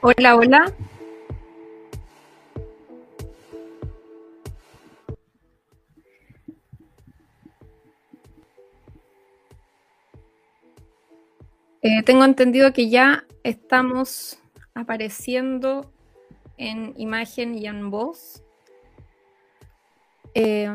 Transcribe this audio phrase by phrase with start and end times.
[0.00, 0.72] Hola, hola.
[11.82, 14.38] Eh, tengo entendido que ya estamos
[14.74, 15.92] apareciendo
[16.58, 18.43] en imagen y en voz.
[20.34, 20.68] Eh,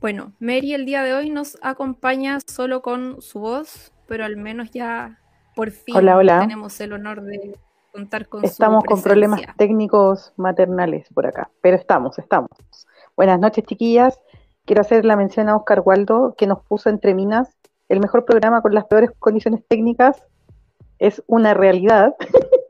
[0.00, 4.70] bueno, Mary el día de hoy nos acompaña solo con su voz, pero al menos
[4.70, 5.18] ya
[5.54, 7.58] por fin tenemos el honor de
[7.92, 12.50] contar con estamos con problemas técnicos maternales por acá, pero estamos, estamos.
[13.16, 14.20] Buenas noches, chiquillas.
[14.66, 17.56] Quiero hacer la mención a Oscar Waldo, que nos puso entre minas
[17.88, 20.22] el mejor programa con las peores condiciones técnicas.
[20.98, 22.14] Es una realidad.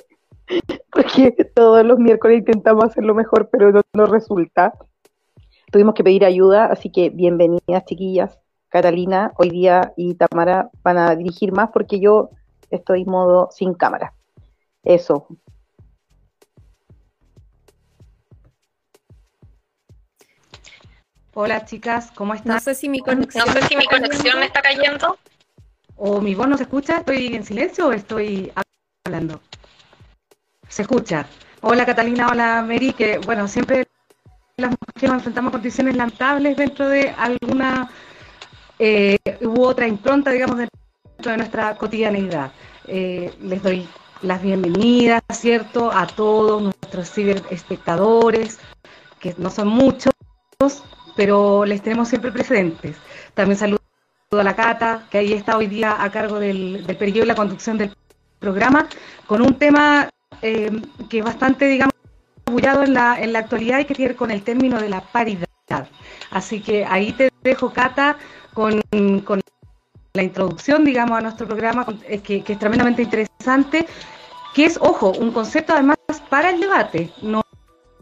[0.93, 4.73] porque todos los miércoles intentamos hacerlo mejor, pero no, no resulta.
[5.71, 8.39] Tuvimos que pedir ayuda, así que bienvenidas, chiquillas.
[8.69, 12.31] Catalina, hoy día y Tamara van a dirigir más porque yo
[12.71, 14.15] estoy modo sin cámara.
[14.85, 15.27] Eso.
[21.35, 22.55] Hola chicas, ¿cómo están?
[22.55, 25.19] No sé si mi conexión, no sé si mi conexión me está cayendo.
[25.97, 26.99] ¿O mi voz no se escucha?
[26.99, 28.53] ¿Estoy en silencio o estoy
[29.05, 29.41] hablando?
[30.69, 31.27] Se escucha.
[31.61, 33.86] Hola Catalina, hola Mary, que bueno, siempre
[34.59, 37.91] las mujeres enfrentamos a condiciones lamentables dentro de alguna
[38.79, 42.53] eh, u otra impronta, digamos, dentro de nuestra cotidianeidad.
[42.87, 43.87] Eh, les doy
[44.23, 48.59] las bienvenidas, ¿cierto?, a todos nuestros ciberespectadores,
[49.21, 50.15] que no son muchos,
[51.17, 52.97] pero les tenemos siempre presentes.
[53.35, 53.81] También saludo
[54.31, 57.77] a la Cata, que ahí está hoy día a cargo del, periodo y la conducción
[57.77, 57.95] del
[58.39, 58.89] programa,
[59.27, 60.09] con un tema
[60.41, 60.71] eh,
[61.11, 61.96] que es bastante, digamos,
[62.51, 65.47] bullado en la, en la actualidad y que tiene con el término de la paridad.
[66.31, 68.17] Así que ahí te dejo, Cata,
[68.55, 68.81] con,
[69.25, 69.41] con
[70.15, 71.87] la introducción, digamos, a nuestro programa,
[72.25, 73.87] que, que, es tremendamente interesante,
[74.55, 75.97] que es, ojo, un concepto además
[76.31, 77.43] para el debate, no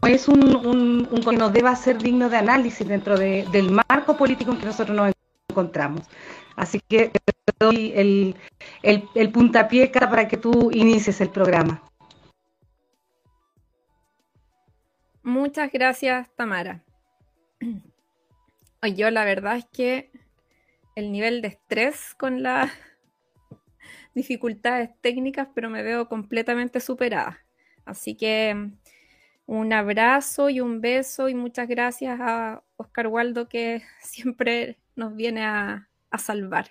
[0.07, 0.55] es un,
[1.11, 4.65] un, que nos deba ser digno de análisis dentro de, del marco político en que
[4.67, 5.11] nosotros nos
[5.49, 6.03] encontramos.
[6.55, 7.21] Así que te
[7.59, 8.35] doy el,
[8.83, 11.81] el, el puntapié para que tú inicies el programa.
[15.25, 16.83] Muchas gracias, Tamara.
[18.95, 20.11] Yo la verdad es que
[20.93, 22.71] el nivel de estrés con las
[24.13, 27.43] dificultades técnicas, pero me veo completamente superada.
[27.85, 28.69] Así que
[29.47, 35.43] un abrazo y un beso y muchas gracias a Oscar Waldo que siempre nos viene
[35.43, 36.69] a, a salvar.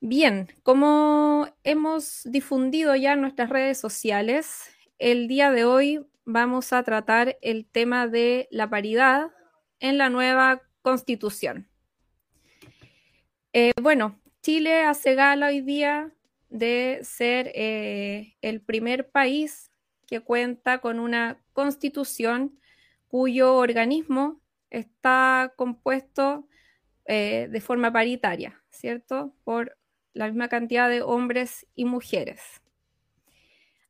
[0.00, 6.82] Bien, como hemos difundido ya en nuestras redes sociales, el día de hoy vamos a
[6.82, 9.30] tratar el tema de la paridad
[9.80, 11.68] en la nueva constitución.
[13.54, 16.12] Eh, bueno, Chile hace gala hoy día
[16.50, 19.72] de ser eh, el primer país
[20.06, 22.60] que cuenta con una constitución
[23.08, 26.46] cuyo organismo está compuesto
[27.06, 29.34] eh, de forma paritaria, ¿cierto?
[29.44, 29.78] Por
[30.12, 32.60] la misma cantidad de hombres y mujeres.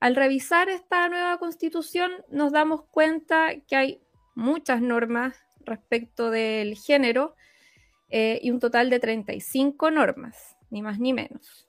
[0.00, 4.00] Al revisar esta nueva constitución nos damos cuenta que hay
[4.34, 7.34] muchas normas respecto del género
[8.08, 11.66] eh, y un total de 35 normas, ni más ni menos.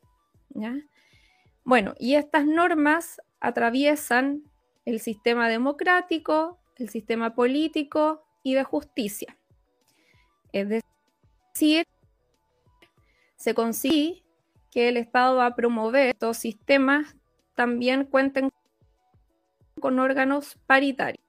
[1.64, 4.44] Bueno, y estas normas atraviesan
[4.86, 9.38] el sistema democrático, el sistema político y de justicia.
[10.52, 11.86] Es decir,
[13.36, 14.24] se consigue
[14.72, 17.16] que el Estado va a promover estos sistemas
[17.60, 18.52] también cuenten
[19.82, 21.26] con órganos paritarios.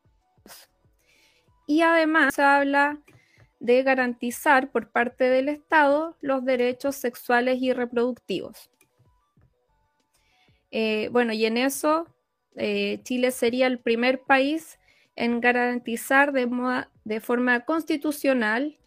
[1.66, 3.00] Y además se habla
[3.58, 8.70] de garantizar por parte del Estado los derechos sexuales y reproductivos.
[10.70, 12.06] Eh, bueno, y en eso
[12.54, 14.78] eh, Chile sería el primer país
[15.16, 16.48] en garantizar de,
[17.02, 18.78] de forma constitucional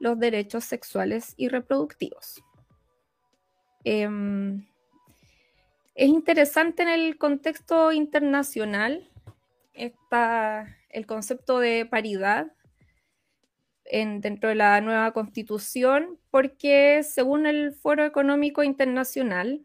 [0.00, 2.44] los derechos sexuales y reproductivos.
[3.84, 4.66] Em,
[5.94, 9.10] es interesante en el contexto internacional
[9.74, 12.52] está el concepto de paridad
[13.92, 19.64] dentro de la nueva constitución, porque según el Foro Económico Internacional,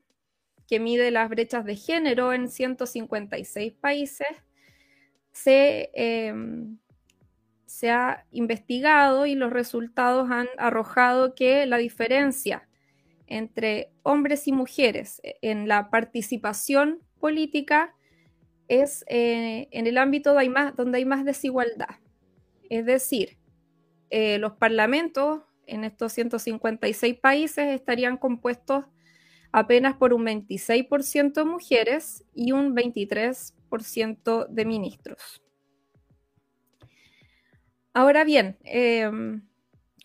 [0.67, 4.27] que mide las brechas de género en 156 países,
[5.31, 6.79] se, em,
[7.67, 12.67] se ha investigado y los resultados han arrojado que la diferencia
[13.27, 17.95] entre hombres y mujeres en la participación política
[18.67, 21.99] es eh, en el ámbito donde hay, más, donde hay más desigualdad.
[22.69, 23.37] Es decir,
[24.09, 28.85] eh, los parlamentos en estos 156 países estarían compuestos
[29.51, 35.41] apenas por un 26% de mujeres y un 23% de ministros.
[37.93, 39.47] Ahora bien, em,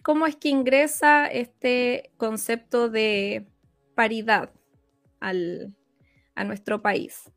[0.03, 3.47] ¿cómo es que ingresa este concepto de
[3.95, 4.53] paridad
[5.21, 7.31] a nuestro país?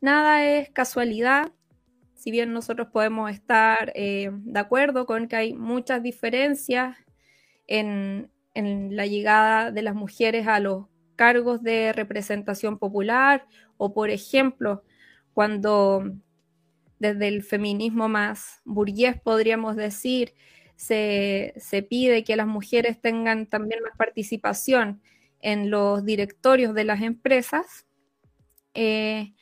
[0.00, 1.52] Nada es casualidad,
[2.14, 6.96] si bien nosotros podemos estar eh, de acuerdo con que hay muchas diferencias
[7.66, 13.46] en, la llegada de las mujeres a los cargos de representación popular
[13.76, 14.84] o, por ejemplo,
[15.32, 16.04] cuando
[16.98, 20.34] desde el feminismo más burgués, podríamos decir,
[20.82, 25.00] se, pide que las mujeres tengan también más participación
[25.40, 27.86] en los directorios de las empresas.
[28.74, 29.32] Eh,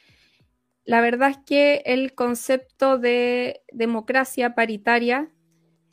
[0.84, 5.30] la verdad es que el concepto de democracia paritaria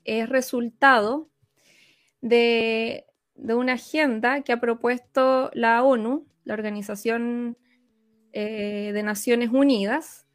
[0.04, 1.30] es resultado
[2.22, 7.58] de, una agenda que ha propuesto la ONU, la Organización
[8.34, 10.27] eh, de Naciones Unidas,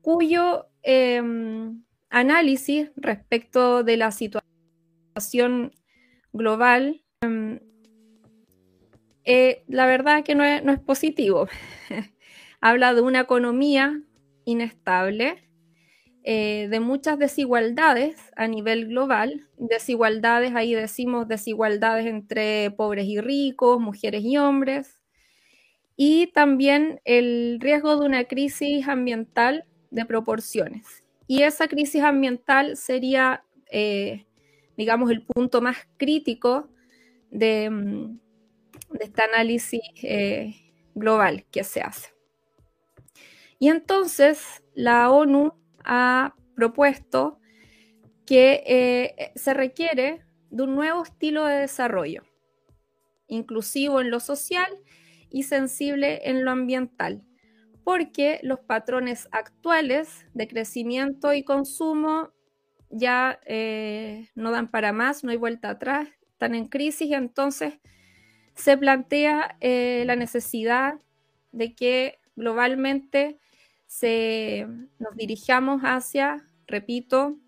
[0.00, 5.72] cuyo em, análisis respecto de la situación
[6.32, 7.60] global, em,
[9.24, 11.48] eh, la verdad que no es positivo.
[12.60, 14.02] Habla de una economía
[14.44, 15.48] inestable,
[16.24, 19.48] eh, de muchas desigualdades a nivel global.
[19.56, 25.00] Desigualdades, ahí decimos desigualdades entre pobres y ricos, mujeres y hombres.
[25.96, 31.02] Y también el riesgo de una crisis ambiental de proporciones.
[31.28, 34.26] Y esa crisis ambiental sería, eh,
[34.76, 36.70] digamos, el punto más crítico
[37.30, 38.18] de, mm,
[38.98, 40.54] este análisis eh,
[40.94, 42.08] global que se hace.
[43.58, 45.52] Y entonces la ONU
[45.84, 47.38] ha propuesto
[48.24, 52.22] que eh, se requiere de un nuevo estilo de desarrollo,
[53.26, 54.68] inclusivo en lo social
[55.30, 57.22] y sensible en lo ambiental,
[57.88, 62.34] porque los patrones actuales de crecimiento y consumo
[62.90, 67.78] ya eh, no dan para más, no hay vuelta atrás, están en crisis y entonces
[68.54, 71.00] se plantea eh, la necesidad
[71.52, 73.38] de que globalmente
[73.86, 74.66] se,
[74.98, 77.38] nos dirijamos hacia, repito,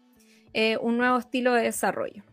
[0.54, 2.24] eh, un nuevo estilo de desarrollo.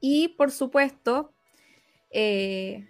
[0.00, 1.32] Y por supuesto,
[2.10, 2.86] el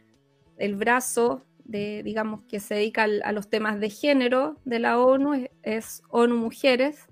[0.77, 6.03] brazo de, digamos, que se dedica a los temas de género de la ONU es,
[6.09, 7.07] ONU Mujeres.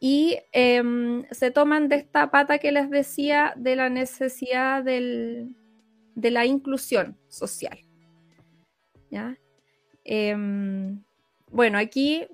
[0.00, 5.50] Y em, se toman de esta pata que les decía de la necesidad de
[6.14, 7.78] la inclusión social.
[9.10, 9.36] ¿ya?
[10.04, 11.02] Em,
[11.50, 12.26] bueno, aquí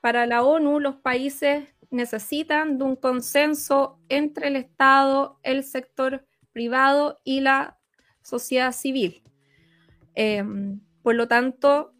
[0.00, 7.20] para la ONU los países necesitan de un consenso entre el Estado, el sector privado
[7.24, 7.78] y la
[8.22, 9.21] sociedad civil.
[10.14, 11.94] Em, por lo tanto,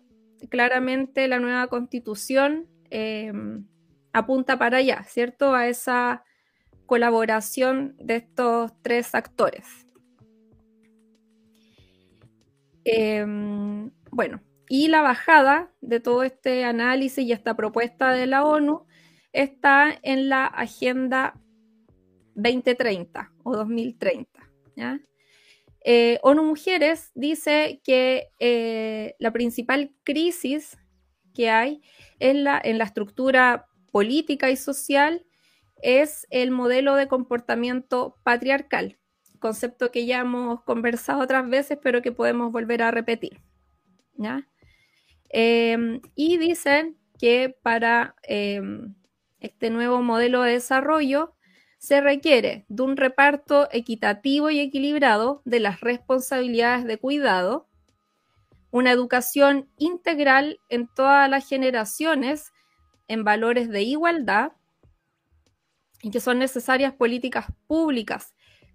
[0.49, 3.67] claramente la nueva constitución em,
[4.13, 5.55] apunta para allá, ¿cierto?
[5.55, 6.25] A esa
[6.87, 9.67] colaboración de estos tres actores.
[14.11, 18.87] bueno, y la bajada de todo este análisis y esta propuesta de la ONU
[19.33, 21.39] está en la Agenda
[22.35, 24.31] 2030 o 2030.
[25.85, 30.79] Eh, ONU Mujeres dice que eh, la principal crisis
[31.35, 31.83] que hay
[32.21, 35.27] en la, en la estructura política y social
[35.83, 38.99] es el modelo de comportamiento patriarcal,
[39.41, 43.41] concepto que ya hemos conversado otras veces, pero que podemos volver a repetir.
[45.31, 48.95] Em, y dicen que para em,
[49.41, 51.35] este nuevo modelo de desarrollo
[51.83, 57.67] se requiere de un reparto equitativo y equilibrado de las responsabilidades de cuidado,
[58.71, 62.53] una educación integral en todas las generaciones
[63.09, 64.53] en valores de igualdad
[66.03, 68.33] y que son necesarias políticas públicas,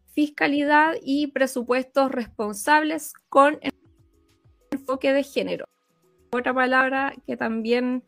[0.08, 3.58] fiscalidad y presupuestos responsables con
[4.70, 5.66] enfoque de género
[6.32, 8.04] otra palabra que también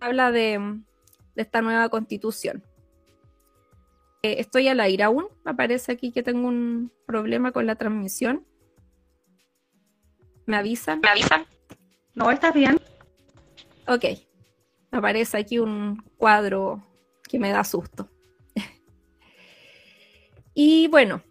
[0.00, 0.82] habla de,
[1.34, 2.62] esta nueva constitución.
[4.22, 8.44] Eh, estoy al aire aún, me parece aquí que tengo un problema con la transmisión.
[10.46, 11.00] ¿Me avisan?
[11.00, 11.44] ¿Me avisan?
[12.14, 12.80] No, ¿estás bien?
[13.86, 14.04] Ok,
[14.90, 16.82] me aparece aquí un cuadro
[17.28, 18.08] que me da susto.
[20.54, 21.22] y bueno,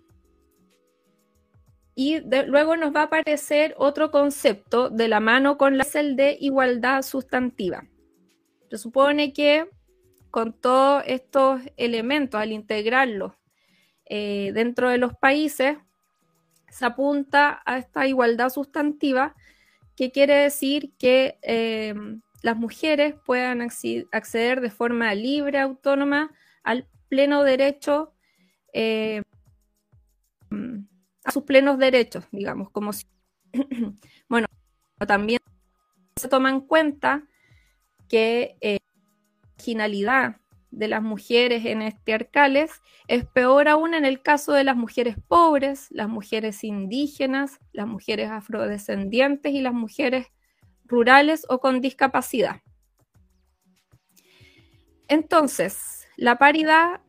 [2.00, 6.38] Y luego nos va a aparecer otro concepto de la mano con la el de
[6.39, 7.88] igualdad sustantiva.
[8.70, 9.67] Se supone que
[10.31, 13.34] con todos estos elementos, al integrarlos
[14.05, 15.77] eh, dentro de los países,
[16.69, 19.36] se apunta a esta igualdad sustantiva,
[19.96, 21.96] que quiere decir que eh,
[22.43, 26.31] las mujeres puedan acceder de forma libre, autónoma,
[26.63, 28.13] al pleno derecho,
[28.74, 29.24] eh,
[31.24, 33.05] a sus plenos derechos, digamos, como si...
[34.29, 34.48] bueno,
[35.07, 35.39] también
[36.15, 37.24] se toma en cuenta
[38.07, 38.76] que
[39.58, 40.38] marginalidad
[40.70, 42.72] de las mujeres en estiarcales
[43.08, 48.30] es peor aún en el caso de las mujeres pobres, las mujeres indígenas, las mujeres
[48.30, 50.28] afrodescendientes y las mujeres
[50.86, 52.62] rurales o con discapacidad.
[55.08, 57.02] Entonces, la paridad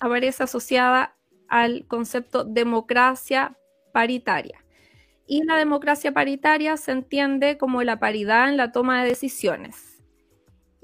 [0.00, 1.16] aparece asociada
[1.48, 3.56] al concepto democracia
[3.92, 4.64] paritaria.
[5.26, 9.93] Y la democracia paritaria se entiende como la paridad en la toma de decisiones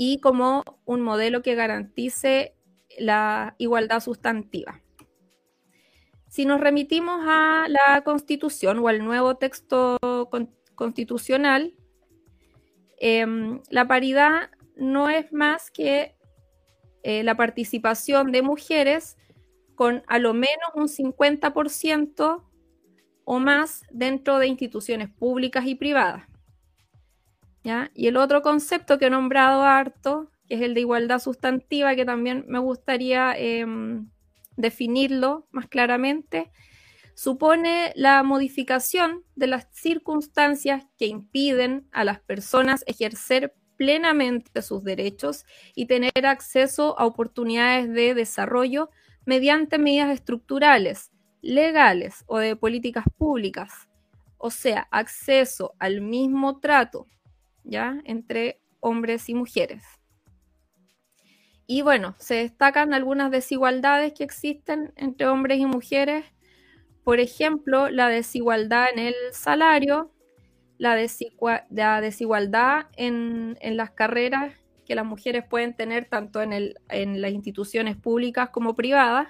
[0.01, 2.55] y como un modelo que garantice
[2.99, 4.81] la igualdad sustantiva.
[6.29, 9.99] Si nos remitimos a la Constitución o al nuevo texto
[10.75, 11.75] constitucional,
[13.01, 16.15] Em, la paridad no es más que
[17.03, 19.17] eh, la participación de mujeres
[19.75, 22.45] con a lo menos un 50%
[23.25, 26.29] o más dentro de instituciones públicas y privadas.
[27.63, 32.05] Y el otro concepto que he nombrado harto, que es el de igualdad sustantiva, que
[32.05, 34.09] también me gustaría em,
[34.57, 36.51] definirlo más claramente,
[37.15, 45.45] supone la modificación de las circunstancias que impiden a las personas ejercer plenamente sus derechos
[45.75, 48.91] y tener acceso a oportunidades de desarrollo
[49.25, 51.13] mediante medidas estructurales,
[51.43, 53.89] legales o de políticas públicas,
[54.39, 57.07] o sea, acceso al mismo trato,
[57.65, 58.01] ¿ya?
[58.05, 59.83] entre hombres y mujeres.
[61.67, 66.25] Y bueno, se destacan algunas desigualdades que existen entre hombres y mujeres
[67.05, 70.13] por ejemplo, la desigualdad en el salario,
[70.79, 74.55] la, desigualdad en, las carreras
[74.87, 76.75] que las mujeres pueden tener tanto en,
[77.21, 79.29] las instituciones públicas como privadas,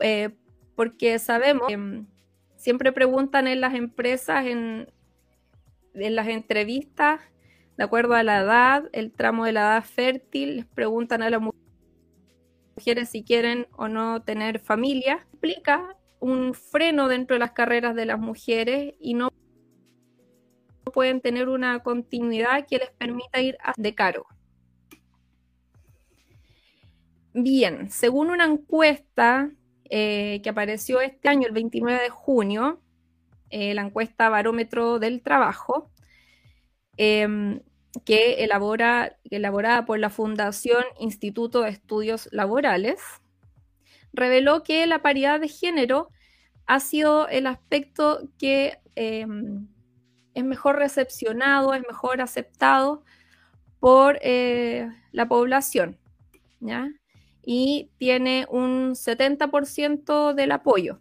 [0.00, 0.30] eh,
[0.74, 2.06] porque sabemos que mm,
[2.56, 4.88] siempre preguntan en las empresas, en,
[6.04, 7.20] en las entrevistas,
[7.76, 11.40] de acuerdo a la edad, el tramo de la edad fértil, les preguntan a las
[11.40, 18.06] mujeres si quieren o no tener familia, implica un freno dentro de las carreras de
[18.06, 19.30] las mujeres y no
[20.92, 24.26] pueden tener una continuidad que les permita ir de cargo.
[27.34, 29.50] Bien, según una encuesta
[29.90, 32.80] eh, que apareció este año, el 29 de junio,
[33.50, 35.90] eh, la encuesta Barómetro del Trabajo,
[36.96, 37.60] em,
[38.04, 43.00] que elabora, elaborada por la Fundación Instituto de Estudios Laborales,
[44.12, 46.08] reveló que la paridad de género
[46.66, 49.68] ha sido el aspecto que em,
[50.34, 53.04] es mejor recepcionado, es mejor aceptado
[53.80, 55.98] por eh, la población,
[57.42, 61.00] Y tiene un 70% del apoyo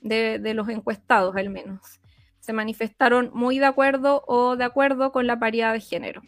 [0.00, 2.00] de, los encuestados, al menos
[2.40, 6.22] se manifestaron muy de acuerdo o de acuerdo con la paridad de género.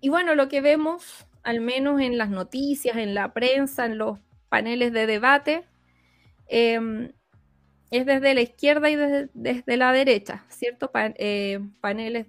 [0.00, 4.18] Y bueno, lo que vemos, al menos en las noticias, en la prensa, en los
[4.50, 5.64] paneles de debate,
[6.48, 7.12] em,
[7.90, 10.90] es desde la izquierda y desde, la derecha, ¿cierto?
[10.94, 12.26] Eh, paneles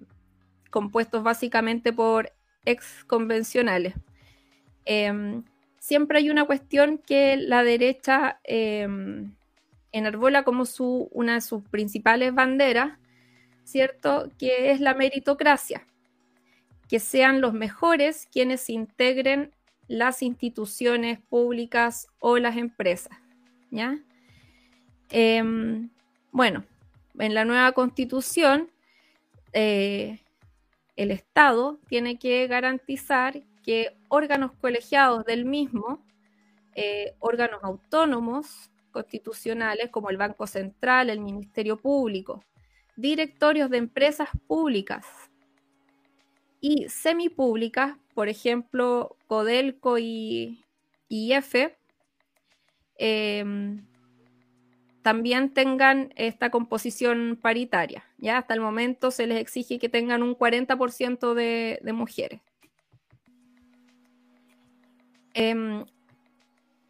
[0.70, 2.32] compuestos básicamente por
[2.64, 3.94] ex convencionales.
[4.86, 5.44] Em,
[5.86, 9.36] siempre hay una cuestión que la derecha em,
[9.92, 12.98] enarbola como su, una de sus principales banderas,
[13.62, 14.28] ¿cierto?
[14.36, 15.86] Que es la meritocracia.
[16.88, 19.52] Que sean los mejores quienes integren
[19.86, 23.16] las instituciones públicas o las empresas,
[23.70, 23.96] ¿ya?
[25.10, 25.88] Em,
[26.32, 26.64] bueno,
[27.16, 28.72] en la nueva constitución,
[29.52, 30.18] eh,
[30.96, 36.02] el Estado tiene que garantizar que órganos colegiados del mismo,
[36.74, 42.42] eh, órganos autónomos, constitucionales como el Banco Central, el Ministerio Público,
[42.96, 45.04] directorios de empresas públicas
[46.60, 50.64] y semipúblicas, por ejemplo, Codelco y
[51.08, 51.76] IF,
[52.96, 53.84] em,
[55.02, 58.04] también tengan esta composición paritaria.
[58.18, 62.40] Ya hasta el momento se les exige que tengan un 40% de, mujeres.
[65.38, 65.84] Em,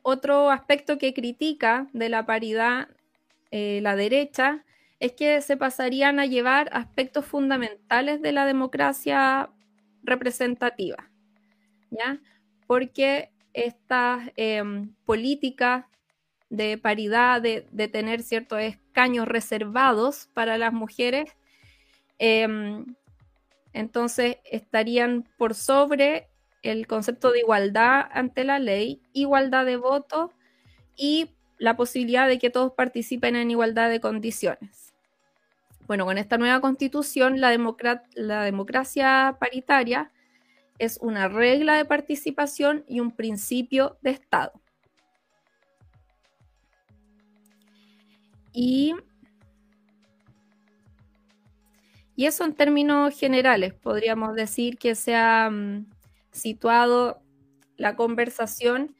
[0.04, 2.88] otro aspecto que critica de la paridad
[3.50, 4.64] eh, la derecha
[5.00, 9.50] es que se pasarían a llevar aspectos fundamentales de la democracia
[10.04, 11.10] representativa,
[11.90, 12.20] ¿ya?
[12.68, 15.84] Porque estas em, políticas
[16.48, 21.32] de paridad, de, tener ciertos escaños reservados para las mujeres,
[22.20, 22.94] em,
[23.72, 26.28] entonces estarían por sobre
[26.66, 30.32] el concepto de igualdad ante la ley, igualdad de voto
[30.96, 34.94] y la posibilidad de que todos participen en igualdad de condiciones.
[35.86, 40.10] Bueno, con esta nueva constitución, la, democracia paritaria
[40.78, 44.52] es una regla de participación y un principio de Estado.
[48.52, 48.94] Y,
[52.16, 55.86] y eso en términos generales, podríamos decir que se ha mm,
[56.36, 57.22] situado
[57.76, 58.94] la conversación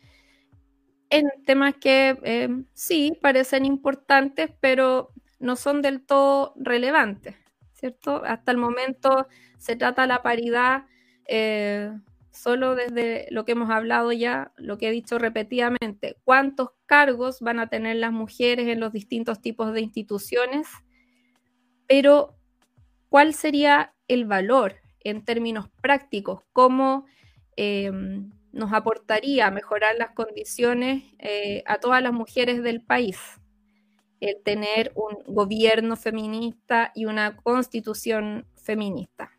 [1.10, 7.36] en temas que eh, sí parecen importantes, pero no son del todo relevantes,
[7.74, 8.22] ¿cierto?
[8.24, 10.84] Hasta el momento se trata la paridad
[11.26, 11.92] eh,
[12.30, 17.58] solo desde lo que hemos hablado ya, lo que he dicho repetidamente, cuántos cargos van
[17.60, 20.68] a tener las mujeres en los distintos tipos de instituciones,
[21.86, 22.36] pero
[23.08, 27.06] cuál sería el valor en términos prácticos, cómo
[27.56, 27.90] eh,
[28.52, 33.18] nos aportaría a mejorar las condiciones eh, a todas las mujeres del país
[34.20, 39.30] el tener un gobierno feminista y una constitución feminista.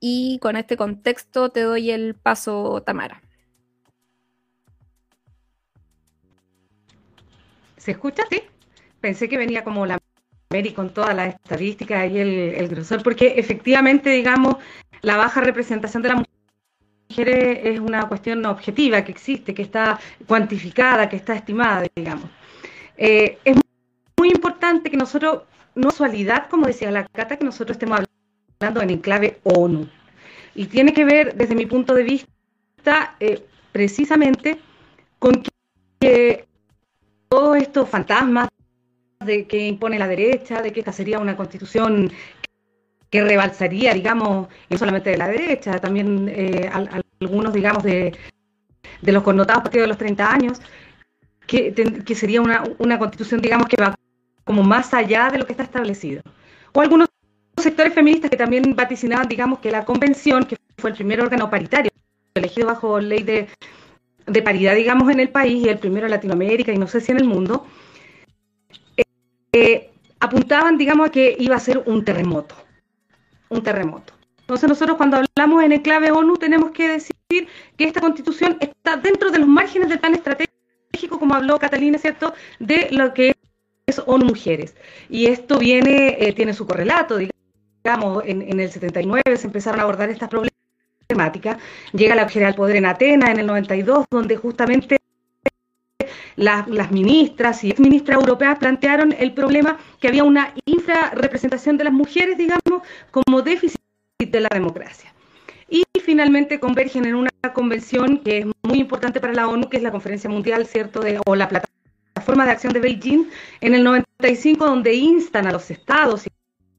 [0.00, 3.22] Y con este contexto te doy el paso, Tamara.
[7.76, 8.24] ¿Se escucha?
[8.30, 8.42] Sí.
[9.00, 9.98] Pensé que venía como la
[10.50, 14.56] Mary con todas las estadísticas y el, el grosor, porque efectivamente, digamos,
[15.00, 16.31] la baja representación de la mujer
[17.18, 22.26] es una cuestión objetiva que existe, que está cuantificada, que está estimada, digamos.
[22.96, 23.56] Eh, es
[24.18, 25.42] muy importante que nosotros,
[25.74, 28.00] no casualidad, como decía la Cata, que nosotros estemos
[28.60, 29.88] hablando en enclave ONU.
[30.54, 34.58] Y tiene que ver, desde mi punto de vista, eh, precisamente
[35.18, 35.42] con
[36.00, 36.46] que
[37.28, 38.48] todos estos fantasmas
[39.24, 42.12] de que impone la derecha, de que esta sería una constitución
[43.12, 46.70] que rebalsaría, digamos, no solamente de la derecha, también eh,
[47.20, 48.16] algunos, digamos, de,
[49.02, 50.62] los connotados partidos de los 30 años,
[51.46, 51.74] que,
[52.14, 53.94] sería una, constitución, digamos, que va
[54.44, 56.22] como más allá de lo que está establecido.
[56.72, 57.08] O algunos
[57.58, 61.90] sectores feministas que también vaticinaban, digamos, que la convención, que fue el primer órgano paritario,
[62.34, 63.46] elegido bajo ley de,
[64.42, 67.18] paridad, digamos, en el país y el primero en Latinoamérica y no sé si en
[67.18, 67.66] el mundo,
[69.52, 72.61] eh, apuntaban, digamos, a que iba a ser un terremoto
[73.52, 74.14] un terremoto.
[74.40, 78.96] Entonces nosotros cuando hablamos en el clave ONU tenemos que decir que esta constitución está
[78.96, 83.34] dentro de los márgenes del plan estratégico, como habló Catalina, ¿cierto?, de lo que
[83.86, 84.74] es ONU Mujeres.
[85.08, 90.10] Y esto viene, eh, tiene su correlato, digamos, en, el 79 se empezaron a abordar
[90.10, 91.58] estas problemáticas,
[91.92, 94.98] llega la mujer al poder en Atenas en el 92, donde justamente
[96.36, 102.36] las, ministras y exministras europeas plantearon el problema que había una infrarrepresentación de las mujeres,
[102.38, 103.80] digamos, como déficit
[104.18, 105.12] de la democracia.
[105.68, 109.82] Y finalmente convergen en una convención que es muy importante para la ONU, que es
[109.82, 113.24] la Conferencia Mundial, ¿cierto?, de, o la Plataforma de Acción de Beijing,
[113.60, 116.26] en el 95, donde instan a los estados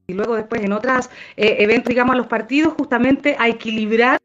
[0.06, 4.20] y, luego después en otros eh, eventos, digamos, a los partidos justamente a equilibrar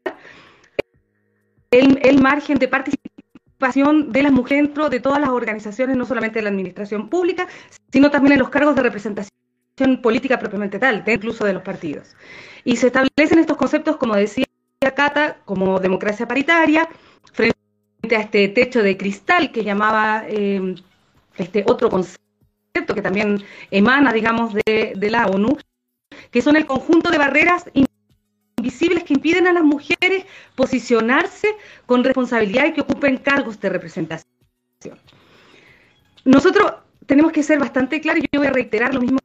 [1.70, 3.09] el margen de participación
[3.60, 7.46] de las mujeres dentro de todas las organizaciones, no solamente de la administración pública,
[7.92, 9.36] sino también en los cargos de representación
[10.02, 12.16] política propiamente tal, incluso de los partidos.
[12.64, 14.46] Y se establecen estos conceptos, como decía
[14.96, 16.88] Cata, como democracia paritaria,
[17.32, 20.74] frente a este techo de cristal que llamaba eh,
[21.36, 25.58] este otro concepto que también emana, digamos, de, de la ONU,
[26.30, 27.66] que son el conjunto de barreras
[28.60, 31.48] invisibles que impiden a las mujeres posicionarse
[31.86, 34.28] con responsabilidad y que ocupen cargos de representación.
[36.24, 36.74] Nosotros
[37.06, 39.18] tenemos que ser bastante claros y yo voy a reiterar lo mismo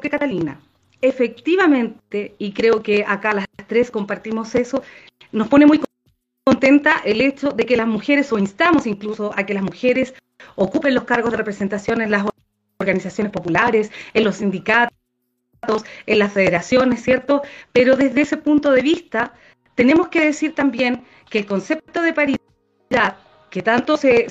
[0.00, 0.60] que Catalina.
[1.00, 4.82] Efectivamente, y creo que acá las tres compartimos eso,
[5.30, 5.80] nos pone muy
[6.44, 10.14] contenta el hecho de que las mujeres, o instamos incluso a que las mujeres
[10.56, 12.24] ocupen los cargos de representación en las
[12.78, 14.97] organizaciones populares, en los sindicatos,
[16.06, 17.42] en las federaciones, ¿cierto?
[17.72, 19.34] Pero desde ese punto de vista,
[19.74, 23.16] tenemos que decir también que el concepto de paridad,
[23.50, 24.28] que tanto se,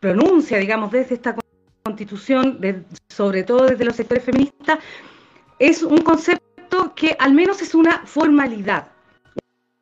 [0.00, 1.36] pronuncia, digamos, desde esta
[1.82, 2.58] constitución,
[3.08, 4.78] sobre todo desde los sectores feministas,
[5.58, 8.88] es un concepto que al menos es una formalidad,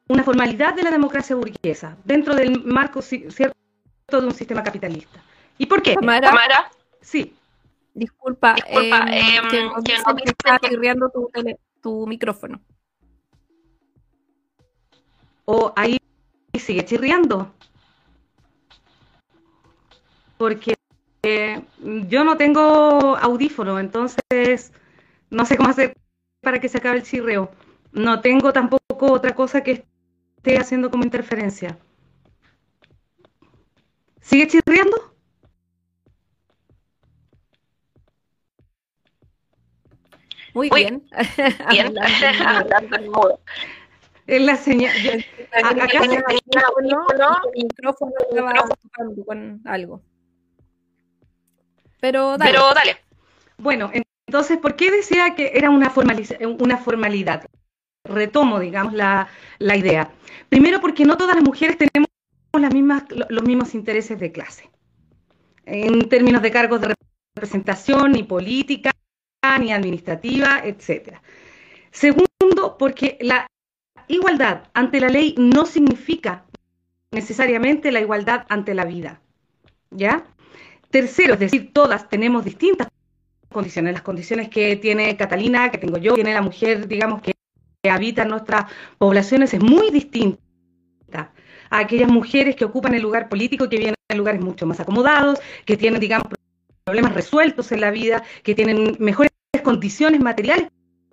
[0.08, 3.56] una formalidad de la democracia burguesa, dentro del marco, ¿cierto?
[4.10, 5.22] de un sistema capitalista.
[5.56, 5.94] ¿Y por qué?
[5.94, 7.36] Tamara, sí.
[7.94, 9.84] Disculpa, Disculpa eh, em, que nos
[10.24, 12.60] está que- chirriando tu, tele- tu micrófono.
[15.44, 15.98] o ahí
[16.54, 17.52] sigue chirriando.
[20.38, 20.74] Porque
[21.24, 21.60] eh,
[22.08, 24.72] yo no tengo audífono, entonces
[25.30, 25.92] no sé cómo hacer
[26.40, 27.50] para que se acabe el chirreo.
[27.92, 29.84] No tengo tampoco otra cosa que
[30.36, 31.76] esté haciendo como interferencia.
[34.20, 35.09] ¿Sigue chirriando?
[40.54, 41.02] Muy Muy bien.
[41.70, 42.48] Bien, Hablando.
[42.48, 43.40] hablando en mudo.
[44.26, 44.92] Es la señal.
[45.52, 46.22] Acá se- micrófono,
[46.82, 50.02] micrófono, y el micrófono estaba tocando con algo.
[52.00, 52.50] Pero dale.
[52.52, 52.96] Pero dale.
[53.58, 53.90] Bueno,
[54.26, 55.92] entonces, ¿por qué decía que era una,
[56.58, 57.44] una formalidad?
[58.04, 60.10] Retomo, digamos, la, la idea.
[60.48, 62.08] Primero, porque no todas las mujeres tenemos
[62.58, 64.70] las mismas, lo- los mismos intereses de clase,
[65.66, 66.94] en términos de cargos de
[67.34, 68.90] representación, ni política,
[69.58, 71.22] ni administrativa, etcétera.
[71.90, 73.46] Segundo, porque la
[74.08, 76.44] igualdad ante la ley no significa
[77.10, 79.20] necesariamente la igualdad ante la vida.
[79.90, 80.24] ¿Ya?
[80.90, 82.88] Tercero, es decir, todas tenemos distintas
[83.50, 87.32] condiciones, las condiciones que tiene Catalina, que tengo yo, que tiene la mujer, digamos, que,
[87.88, 88.66] habita en nuestras
[88.98, 91.32] poblaciones, es muy distinta
[91.70, 95.38] a aquellas mujeres que ocupan el lugar político, que vienen de lugares mucho más acomodados,
[95.64, 96.28] que tienen, digamos,
[96.84, 99.30] problemas resueltos en la vida, que tienen mejores
[99.62, 100.68] condiciones materiales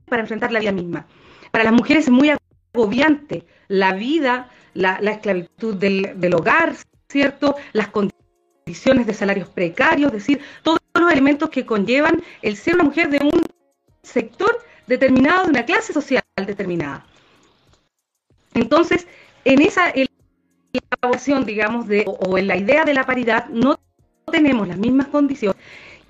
[0.06, 1.06] para enfrentar la vida misma.
[1.52, 2.32] Para las mujeres es muy
[2.74, 6.76] agobiante la vida, la, la esclavitud del, del hogar,
[7.10, 7.56] ¿cierto?
[7.74, 12.86] Las condiciones de salarios precarios, es decir, todos los elementos que conllevan el ser una
[12.86, 13.44] mujer de un
[14.04, 17.06] sector determinado, de una clase social determinada.
[18.54, 19.08] Entonces,
[19.46, 19.94] en esa
[20.92, 23.80] elaboración, digamos, de, o en la idea de la paridad, no
[24.32, 25.62] tenemos las mismas condiciones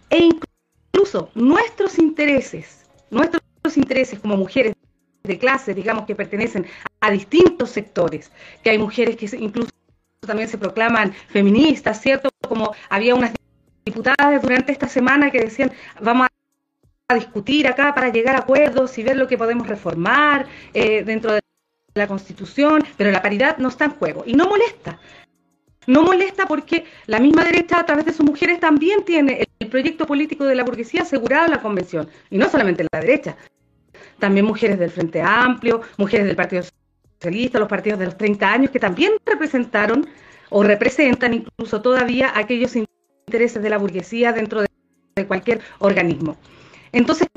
[0.09, 3.41] e incluso nuestros intereses, nuestros
[3.75, 4.73] intereses como mujeres
[5.23, 6.65] de clase, digamos, que pertenecen
[7.01, 8.31] a distintos sectores,
[8.63, 9.69] que hay mujeres que incluso
[10.21, 12.29] también se proclaman feministas, ¿cierto?
[12.47, 13.33] Como había unas
[13.85, 16.27] diputadas durante esta semana que decían, vamos
[17.07, 21.33] a discutir acá para llegar a acuerdos y ver lo que podemos reformar eh, dentro
[21.33, 21.41] de
[21.93, 24.99] la Constitución, pero la paridad no está en juego y no molesta.
[25.87, 30.05] No molesta porque la misma derecha, a través de sus mujeres, también tiene el, proyecto
[30.05, 32.07] político de la burguesía asegurado en la Convención.
[32.29, 33.35] Y no solamente la derecha,
[34.19, 36.63] también mujeres del Frente Amplio, mujeres del Partido
[37.19, 40.07] Socialista, los partidos de los 30 años, que también representaron
[40.49, 44.67] o representan incluso todavía aquellos intereses de la burguesía dentro de,
[45.15, 46.37] de cualquier organismo.
[46.91, 47.27] Entonces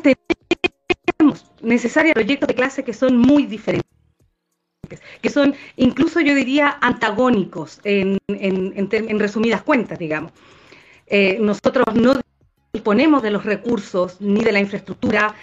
[1.16, 3.90] tenemos necesarios proyectos de clase que son muy diferentes,
[5.20, 10.32] que son incluso yo diría antagónicos en, en, en, en resumidas cuentas, digamos.
[11.06, 12.14] Eh, nosotros no
[12.72, 15.34] disponemos de los recursos ni de la infraestructura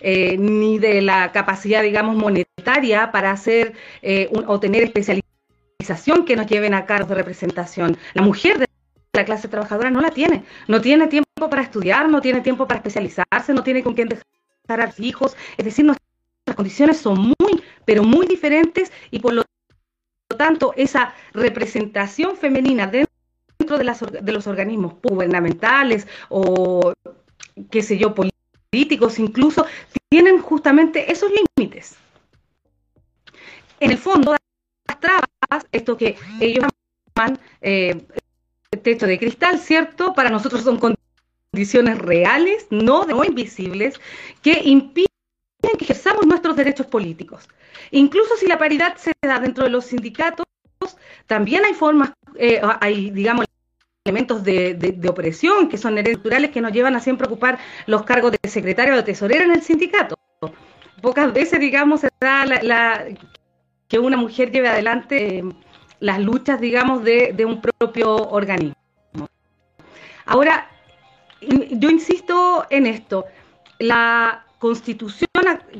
[0.00, 6.36] eh, ni de la capacidad, digamos, monetaria para hacer eh, un- o tener especialización que
[6.36, 7.96] nos lleven a cargos de representación.
[8.14, 8.66] La mujer de
[9.12, 12.78] la clase trabajadora no la tiene, no tiene tiempo para estudiar, no tiene tiempo para
[12.78, 17.61] especializarse, no tiene con quién dejar a sus hijos, es decir, nuestras condiciones son muy,
[17.84, 19.44] pero muy diferentes y por lo
[20.36, 26.94] tanto esa representación femenina dentro de, las de los organismos gubernamentales o
[27.70, 29.66] qué sé yo, políticos incluso,
[30.08, 31.96] tienen justamente esos límites.
[33.80, 34.34] En el fondo,
[34.88, 36.64] las trabas, esto que ellos
[37.14, 38.06] llaman eh,
[38.82, 40.14] techo de cristal, ¿cierto?
[40.14, 40.78] Para nosotros son
[41.52, 44.00] condiciones reales, no, no invisibles,
[44.40, 45.11] que impiden
[45.76, 47.48] que ejerzamos nuestros derechos políticos.
[47.90, 50.46] Incluso si la paridad se da dentro de los sindicatos,
[51.26, 53.46] también hay formas, eh, hay, digamos,
[54.04, 58.32] elementos de, de, opresión que son estructurales que nos llevan a siempre ocupar los cargos
[58.32, 60.16] de secretario o de tesorero en el sindicato.
[61.00, 63.06] Pocas veces, digamos, se da la,
[63.88, 65.44] que una mujer lleve adelante eh,
[66.00, 68.74] las luchas, digamos, de, de un propio organismo.
[70.24, 70.68] Ahora,
[71.40, 73.26] yo insisto en esto,
[73.78, 75.28] la constitución,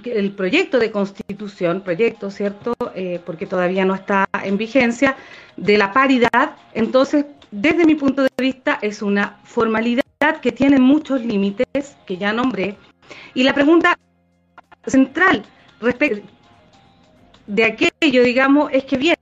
[0.04, 2.74] el proyecto de constitución, proyecto, ¿cierto?
[2.96, 5.14] Eh, porque todavía no está en vigencia,
[5.56, 10.02] de la paridad, entonces, desde mi punto de vista, es una formalidad
[10.42, 12.76] que tiene muchos límites, que ya nombré,
[13.34, 13.96] y la pregunta
[14.84, 15.44] central
[15.80, 16.26] respecto
[17.46, 19.16] de aquello, digamos, es que bien,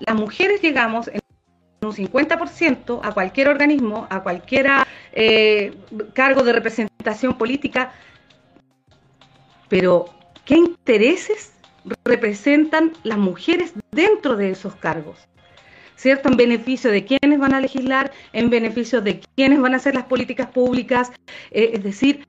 [0.00, 1.20] las mujeres llegamos en
[1.80, 4.66] un 50% a cualquier organismo, a cualquier
[5.12, 5.72] eh,
[6.12, 7.94] cargo de representación política,
[9.70, 10.04] pero
[10.44, 11.54] ¿qué intereses
[12.04, 15.18] representan las mujeres dentro de esos cargos?
[15.96, 16.30] ¿cierto?
[16.30, 20.04] En beneficio de quienes van a legislar, en beneficio de quienes van a hacer las
[20.04, 21.12] políticas públicas.
[21.50, 22.26] Eh, es decir,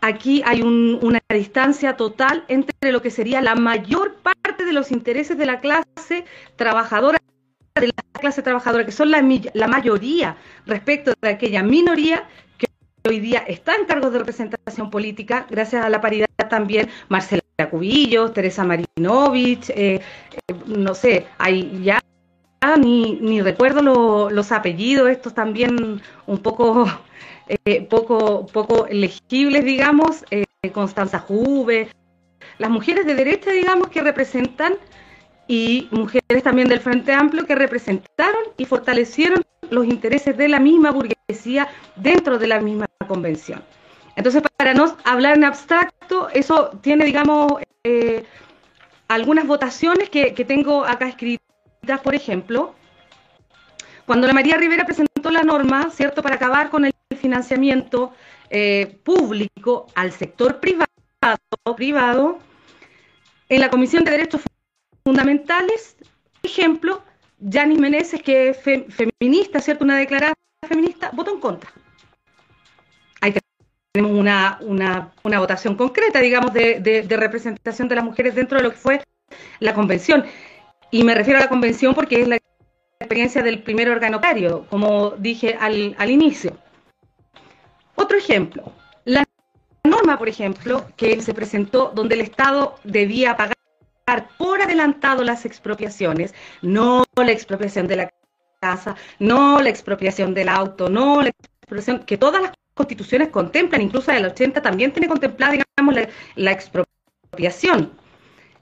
[0.00, 5.36] aquí hay una distancia total entre lo que sería la mayor parte de los intereses
[5.36, 7.18] de la clase trabajadora
[7.74, 9.22] de la clase trabajadora, que son la,
[9.54, 12.66] la mayoría respecto de aquella minoría que
[13.08, 18.34] hoy día está en cargos de representación política, gracias a la paridad también, Marcela Cubillos,
[18.34, 20.00] Teresa Marinovich, eh,
[20.48, 22.02] eh, no sé, hay ya
[22.78, 26.86] ni, ni recuerdo los apellidos, estos también un poco,
[27.64, 30.24] eh, poco, poco legibles, digamos,
[30.72, 31.88] Constanza Juve,
[32.58, 34.74] las mujeres de derecha, digamos, que representan
[35.48, 40.90] y mujeres también del Frente Amplio que representaron y fortalecieron los intereses de la misma
[40.90, 43.62] burguesía dentro de la misma convención.
[44.20, 47.54] Entonces, para no hablar en abstracto, eso tiene, digamos,
[47.84, 48.26] eh,
[49.08, 52.74] algunas votaciones que, tengo acá escritas, por ejemplo,
[54.04, 58.12] cuando la María Rivera presentó la norma, ¿cierto?, para acabar con el financiamiento
[58.50, 60.90] eh, público al sector privado,
[61.74, 62.40] privado,
[63.48, 64.42] en la Comisión de Derechos
[65.02, 65.96] fundamentales.
[66.42, 67.02] Por ejemplo,
[67.38, 69.82] Yanis Meneses, que es feminista, ¿cierto?
[69.84, 70.34] Una declarada
[70.68, 71.72] feminista, votó en contra.
[73.92, 78.76] Tenemos una, una, votación concreta, digamos, de, representación de las mujeres dentro de lo que
[78.76, 79.02] fue
[79.58, 80.24] la convención.
[80.92, 82.38] Y me refiero a la convención porque es la
[83.00, 86.56] experiencia del primer organotario, como dije al, al inicio.
[87.96, 88.72] Otro ejemplo,
[89.04, 89.24] la
[89.82, 93.56] norma, por ejemplo, que se presentó donde el Estado debía pagar
[94.38, 98.10] por adelantado las expropiaciones, no la expropiación de la
[98.60, 104.10] casa, no la expropiación del auto, no la expropiación, que todas las constituciones contemplan, incluso
[104.12, 107.92] el 80 también tiene contemplada, digamos, la, expropiación,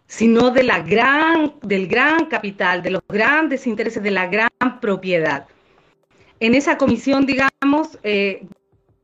[0.07, 5.47] sino de la gran, del gran capital, de los grandes intereses de la gran propiedad.
[6.41, 8.47] En esa comisión, digamos, eh,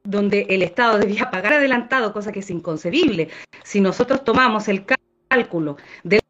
[0.05, 3.29] donde el Estado debía pagar adelantado, cosa que es inconcebible,
[3.63, 4.85] si nosotros tomamos el
[5.29, 6.21] cálculo del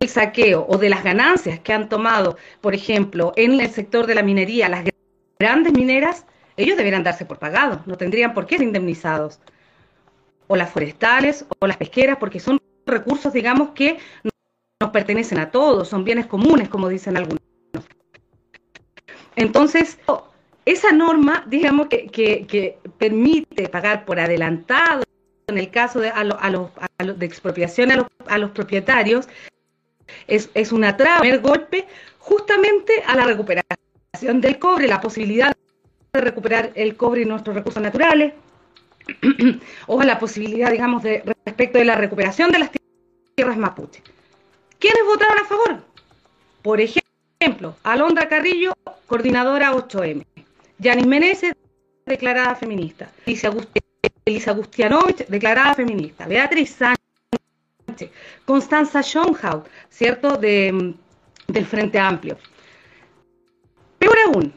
[0.00, 4.14] el saqueo o de las ganancias que han tomado, por ejemplo, en el sector de
[4.14, 4.84] la minería, las
[5.38, 9.40] grandes mineras, ellos deberían darse por pagados, no tendrían por qué ser indemnizados.
[10.48, 13.98] O las forestales o las pesqueras, porque son recursos, digamos, que
[14.80, 17.40] nos pertenecen a todos, son bienes comunes, como dicen algunos.
[19.34, 19.98] Entonces,
[20.64, 25.02] esa norma, digamos, que, permite pagar por adelantado,
[25.48, 26.24] en el caso de, a,
[27.04, 29.28] de expropiación a los, a los propietarios,
[30.26, 31.86] es, es una traba, primer golpe,
[32.18, 35.52] justamente a la recuperación del cobre, la posibilidad
[36.16, 38.34] de recuperar el cobre y nuestros recursos naturales,
[39.86, 42.70] o a la posibilidad, digamos, respecto de la recuperación de las
[43.34, 44.02] tierras mapuche.
[44.78, 45.84] ¿Quiénes votaron a favor?
[46.62, 48.74] Por ejemplo, Alondra Carrillo,
[49.06, 50.24] coordinadora 8M.
[50.78, 51.54] Yanis Meneses,
[52.04, 53.10] declarada feminista.
[53.24, 56.26] Elisa Agustianovich, declarada feminista.
[56.26, 58.10] Beatriz Sánchez,
[58.44, 60.36] Constanza Schonhaut, ¿cierto?
[60.36, 60.94] De,
[61.46, 62.36] del Frente Amplio.
[63.98, 64.52] Peor aún,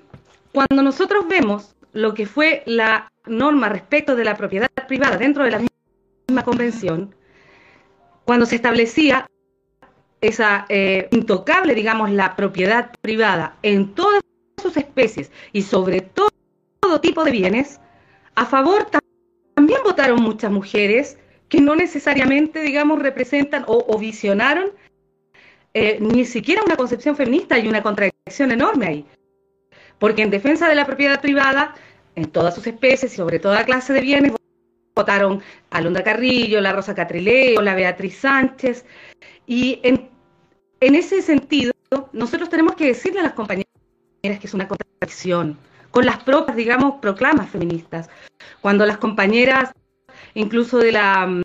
[0.51, 5.51] cuando nosotros vemos lo que fue la norma respecto de la propiedad privada dentro de
[5.51, 7.15] la misma convención,
[8.25, 9.27] cuando se establecía
[10.21, 14.21] esa eh, intocable, digamos, la propiedad privada en todas
[14.61, 16.29] sus especies y sobre todo,
[17.01, 17.79] tipo de bienes,
[18.33, 18.87] a favor
[19.55, 24.71] también votaron muchas mujeres que no necesariamente, digamos, representan o, visionaron
[25.75, 29.05] eh, ni siquiera una concepción feminista, hay una contradicción enorme ahí.
[29.99, 31.75] Porque en defensa de la propiedad privada,
[32.15, 34.33] en todas sus especies y sobre toda clase de bienes,
[34.95, 38.85] votaron Alondra Carrillo, la Rosa Catrileo, la Beatriz Sánchez.
[39.45, 40.09] Y en,
[40.79, 41.73] en ese sentido,
[42.13, 43.67] nosotros tenemos que decirle a las compañeras
[44.21, 45.57] que es una contradicción,
[45.91, 48.09] con las propias, digamos, proclamas feministas.
[48.61, 49.71] Cuando las compañeras
[50.33, 51.43] incluso de la mm,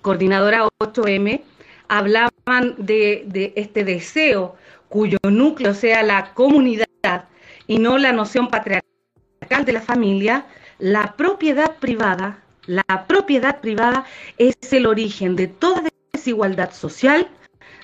[0.00, 1.42] coordinadora 8M,
[1.88, 4.56] hablaban de, este deseo
[4.88, 7.28] cuyo núcleo sea la comunidad
[7.72, 10.44] y no la noción patriarcal de la familia,
[10.78, 14.04] la propiedad privada, la propiedad privada
[14.36, 17.28] es el origen de toda desigualdad social,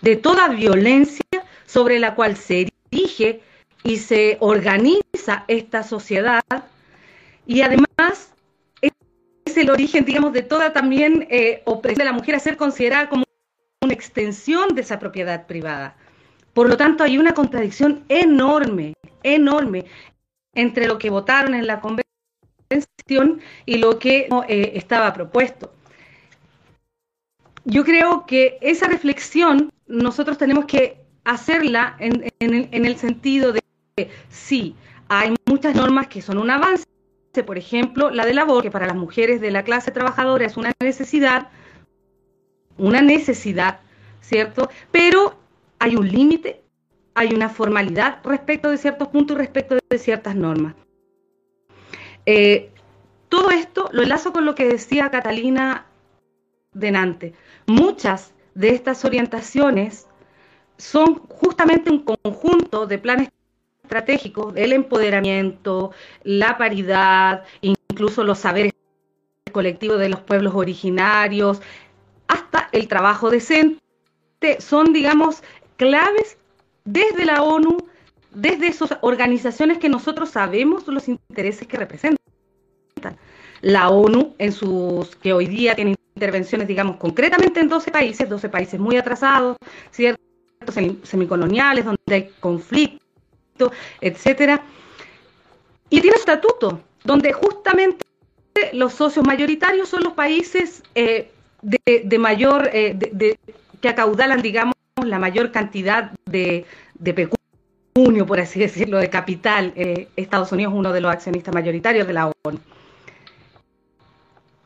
[0.02, 1.24] de toda violencia
[1.64, 3.40] sobre la cual se erige
[3.82, 6.42] y se organiza esta sociedad
[7.46, 8.34] y además
[9.56, 13.24] el origen, digamos, de toda también eh, opresión de la mujer a ser considerada como
[13.82, 15.96] una extensión de esa propiedad privada.
[16.58, 19.84] Por lo tanto, hay una contradicción enorme, enorme
[20.52, 25.72] entre lo que votaron en la convención y lo que eh, estaba propuesto.
[27.64, 33.62] Yo creo que esa reflexión nosotros tenemos que hacerla en, el, en el sentido de
[34.28, 34.74] sí,
[35.08, 36.88] hay muchas normas que son un avance,
[37.46, 40.72] por ejemplo, la de labor, que para las mujeres de la clase trabajadora es una
[40.80, 41.50] necesidad,
[42.78, 43.78] una necesidad,
[44.20, 44.68] ¿cierto?
[44.90, 45.38] Pero
[45.78, 46.62] hay un límite,
[47.14, 50.74] hay una formalidad respecto de ciertos puntos y respecto de ciertas normas.
[52.26, 52.70] Eh,
[53.28, 55.86] todo esto lo enlazo con lo que decía Catalina
[56.72, 57.34] Denante.
[57.66, 60.06] Muchas de estas orientaciones
[60.76, 63.28] son justamente un conjunto de planes
[63.82, 68.72] estratégicos, el empoderamiento, la paridad, incluso los saberes
[69.52, 71.60] colectivos de los pueblos originarios,
[72.28, 73.80] hasta el trabajo decente,
[74.60, 75.42] son, digamos,
[75.78, 76.36] claves
[76.84, 77.78] desde la ONU,
[78.34, 82.18] desde esas organizaciones que nosotros sabemos los intereses que representan.
[83.62, 88.48] La ONU, en sus que hoy día tiene intervenciones, digamos, concretamente en 12 países, 12
[88.48, 89.56] países muy atrasados,
[89.90, 90.22] ¿cierto?
[91.04, 94.62] semicoloniales, donde hay conflicto, etcétera.
[95.88, 98.04] Y tiene estatuto, donde justamente
[98.72, 101.30] los socios mayoritarios son los países eh,
[101.62, 103.38] de, mayor, eh, de,
[103.80, 104.74] que acaudalan, digamos,
[105.06, 106.64] la mayor cantidad de,
[106.98, 109.72] de pecunio, por así decirlo, de capital.
[109.76, 112.58] Eh, Estados Unidos es uno de los accionistas mayoritarios de la ONU.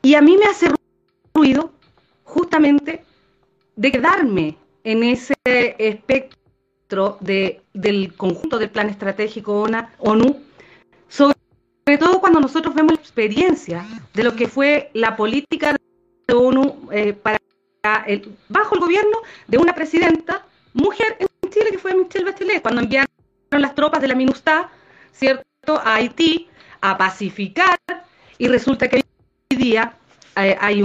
[0.02, 0.68] Y a mí me hace
[1.34, 1.72] ruido
[2.24, 3.04] justamente
[3.76, 9.66] de quedarme en ese espectro de, del conjunto del plan estratégico
[9.98, 10.40] ONU,
[11.08, 11.34] sobre
[11.98, 15.76] todo cuando nosotros vemos la experiencia de lo que fue la política
[16.26, 17.38] de ONU eh, para
[18.48, 19.18] bajo el gobierno
[19.48, 23.08] de una presidenta mujer en Chile, que fue Michelle Bachelet, cuando enviaron
[23.50, 24.70] las tropas de la MINUSTA,
[25.12, 26.48] ¿cierto?, a Haití
[26.80, 27.78] a pacificar,
[28.38, 29.96] y resulta que hoy día
[30.36, 30.84] eh, hay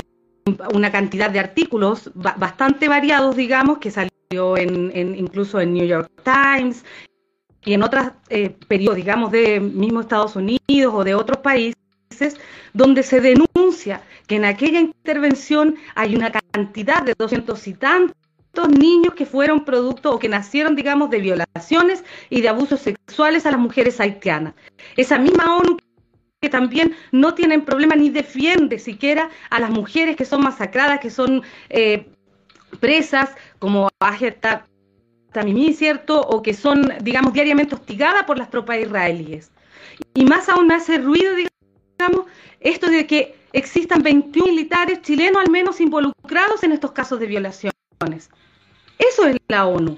[0.74, 6.84] una cantidad de artículos bastante variados, digamos, que salió en, incluso en New York Times
[7.64, 11.82] y en otros eh, periodos, digamos, de mismo Estados Unidos o de otros países,
[12.74, 19.14] donde se denuncia que en aquella intervención hay una cantidad de doscientos y tantos niños
[19.14, 23.60] que fueron producto o que nacieron, digamos, de violaciones y de abusos sexuales a las
[23.60, 24.54] mujeres haitianas.
[24.96, 25.78] Esa misma ONU
[26.42, 31.10] que también no tienen problema ni defiende siquiera a las mujeres que son masacradas, que
[31.10, 32.10] son eh,
[32.80, 34.68] presas, como Ajerta
[35.32, 36.22] Tamimi, ¿cierto?
[36.22, 39.52] O que son, digamos, diariamente hostigadas por las tropas israelíes.
[40.14, 41.57] Y más aún hace ruido, digamos,
[42.60, 47.74] esto de que existan 21 militares chilenos al menos involucrados en estos casos de violaciones.
[49.00, 49.98] Eso es la ONU.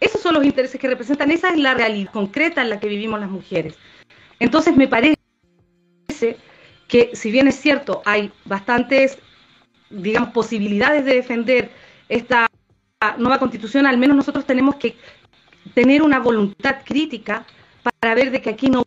[0.00, 3.20] Esos son los intereses que representan, esa es la realidad concreta en la que vivimos
[3.20, 3.74] las mujeres.
[4.38, 5.16] Entonces me parece
[6.88, 9.18] que si bien es cierto, hay bastantes,
[9.90, 11.70] digamos, posibilidades de defender
[12.08, 12.48] esta
[13.18, 14.96] nueva constitución, al menos nosotros tenemos que
[15.74, 17.46] tener una voluntad crítica
[17.82, 18.84] para ver de que aquí no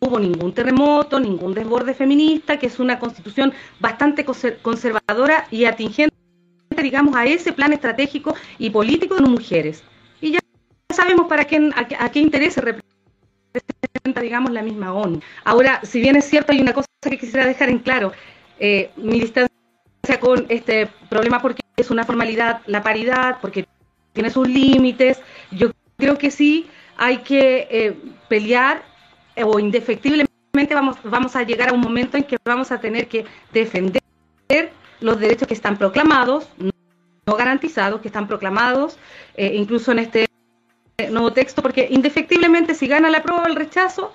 [0.00, 4.24] hubo ningún terremoto, ningún desborde feminista, que es una constitución bastante
[4.62, 6.14] conservadora y atingente,
[6.82, 9.82] digamos, a ese plan estratégico y político de las mujeres.
[10.20, 10.40] Y ya
[10.94, 12.86] sabemos para qué, a, qué interés representa
[14.20, 15.20] digamos, la misma ONU.
[15.44, 18.12] Ahora, si bien es cierto, hay una cosa que quisiera dejar en claro,
[18.58, 19.50] eh, mi distancia
[20.20, 23.66] con este problema porque es una formalidad, la paridad, porque
[24.12, 25.20] tiene sus límites,
[25.50, 27.96] yo creo que sí hay que eh,
[28.28, 28.82] pelear
[29.44, 33.24] o indefectiblemente vamos, vamos a llegar a un momento en que vamos a tener que
[33.52, 34.02] defender
[35.00, 38.98] los derechos que están proclamados, no garantizados, que están proclamados,
[39.36, 40.26] incluso en este
[41.10, 44.12] nuevo texto, porque indefectiblemente si gana la prueba o el rechazo,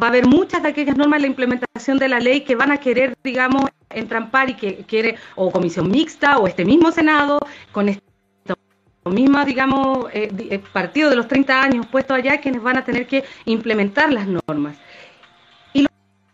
[0.00, 2.72] va a haber muchas de aquellas normas de la implementación de la ley que van
[2.72, 7.38] a querer, digamos, entrampar y que quiere o comisión mixta o este mismo Senado
[7.70, 8.03] con este
[9.10, 13.06] mismo, digamos, eh, eh, partido de los 30 años puesto allá, quienes van a tener
[13.06, 14.76] que implementar las normas.
[15.72, 15.86] Y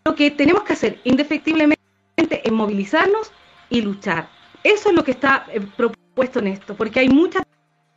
[0.04, 1.80] lo, que tenemos que hacer indefectiblemente
[2.16, 3.32] es movilizarnos
[3.70, 4.28] y luchar.
[4.62, 7.42] Eso es lo que está eh, propuesto en esto, porque hay muchas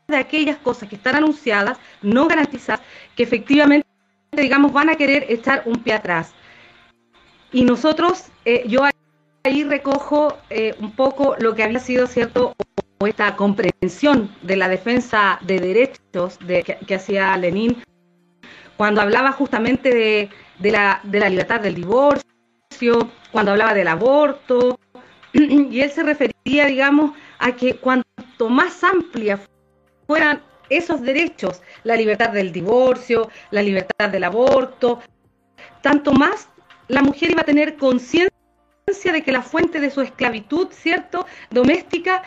[0.07, 2.81] de aquellas cosas que están anunciadas, no garantizadas,
[3.15, 3.87] que efectivamente,
[4.31, 6.33] digamos, van a querer echar un pie atrás.
[7.51, 8.83] Y nosotros, eh, yo
[9.43, 10.37] ahí recojo
[10.79, 12.55] un poco lo que había sido, ¿cierto?,
[13.07, 17.83] esta comprensión de la defensa de derechos de, que, hacía Lenin
[18.77, 20.29] cuando hablaba justamente de,
[20.59, 22.23] de, la, de la libertad del divorcio,
[23.31, 24.79] cuando hablaba del aborto,
[25.33, 29.39] y él se refería, digamos, a que cuanto más amplia
[30.07, 34.99] fueran esos derechos, la libertad del divorcio, la libertad del aborto,
[35.81, 36.49] tanto más
[36.87, 38.31] la mujer iba a tener conciencia
[39.11, 42.23] de que la fuente de su esclavitud, ¿cierto?, doméstica,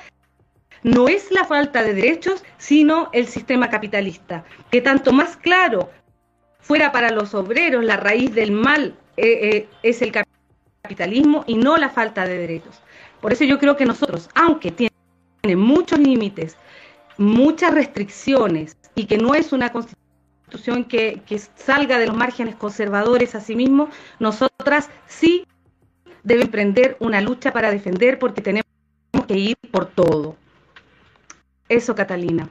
[0.87, 5.91] no es la falta de derechos, sino el sistema capitalista, que tanto más claro
[6.61, 11.77] fuera para los obreros la raíz del mal eh, eh, es el capitalismo y no
[11.77, 12.81] la falta de derechos.
[13.21, 16.57] Por eso yo creo que nosotros, aunque tiene muchos límites,
[17.19, 21.21] muchas restricciones y que no es una constitución que,
[21.57, 23.89] salga de los márgenes conservadores a sí mismo,
[24.21, 25.49] nosotras sí
[26.23, 28.67] debemos emprender una lucha para defender porque tenemos
[29.27, 30.37] que ir por todo.
[31.69, 32.49] Eso, Catalina.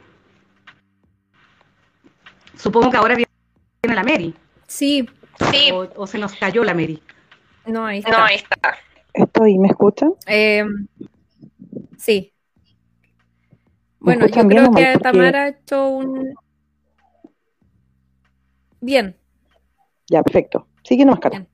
[2.57, 3.29] Supongo que ahora viene
[3.83, 4.33] la Mary.
[4.67, 5.07] Sí.
[5.51, 5.71] Sí.
[5.71, 7.01] O, se nos cayó la Mary.
[7.65, 8.11] No, ahí está.
[8.11, 8.77] No, ahí está.
[9.13, 10.13] Estoy, ¿me escuchan?
[10.27, 10.65] Eh,
[11.97, 12.33] sí.
[13.99, 16.35] Bueno, yo creo que Tamara ha hecho un...
[18.81, 19.17] Bien.
[20.07, 20.67] Ya, perfecto.
[20.83, 21.47] Sigue más, Carla.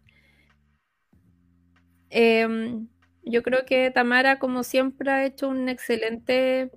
[2.10, 2.78] Eh,
[3.24, 6.72] yo creo que Tamara, como siempre, ha hecho un excelente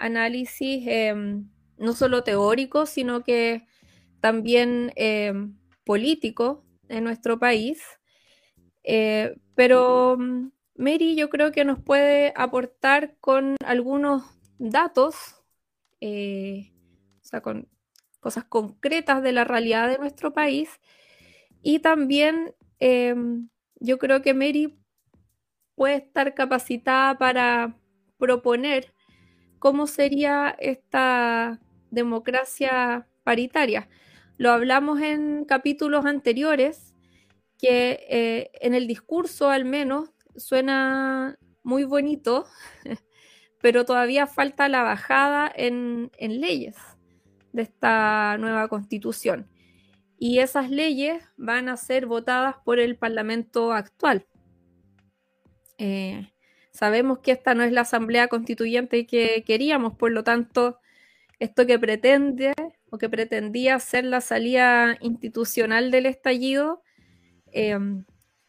[0.00, 1.14] análisis, eh,
[1.80, 3.66] no solo teórico, sino que
[4.20, 5.32] también eh,
[5.84, 7.82] político en nuestro país.
[8.84, 14.22] Eh, pero mm, Mary yo creo que nos puede aportar con algunos
[14.58, 15.42] datos,
[16.00, 16.72] eh,
[17.22, 17.68] o sea, con
[18.20, 20.68] cosas concretas de la realidad de nuestro país.
[21.62, 22.54] Y también
[23.78, 24.78] yo creo que Mary
[25.74, 27.76] puede estar capacitada para
[28.16, 28.94] proponer
[29.60, 33.88] cómo sería esta democracia paritaria.
[34.38, 36.94] Lo hablamos en capítulos anteriores,
[37.58, 42.46] que eh, en el discurso al menos suena muy bonito,
[43.60, 46.76] pero todavía falta la bajada en, leyes
[47.52, 49.46] de esta nueva constitución.
[50.18, 54.26] Y esas leyes van a ser votadas por el Parlamento actual.
[55.76, 56.30] Eh,
[56.72, 60.78] sabemos que esta no es la asamblea constituyente que queríamos, por lo tanto,
[61.38, 62.52] esto que pretende
[62.90, 66.82] o que pretendía ser la salida institucional del estallido,
[67.52, 67.78] eh,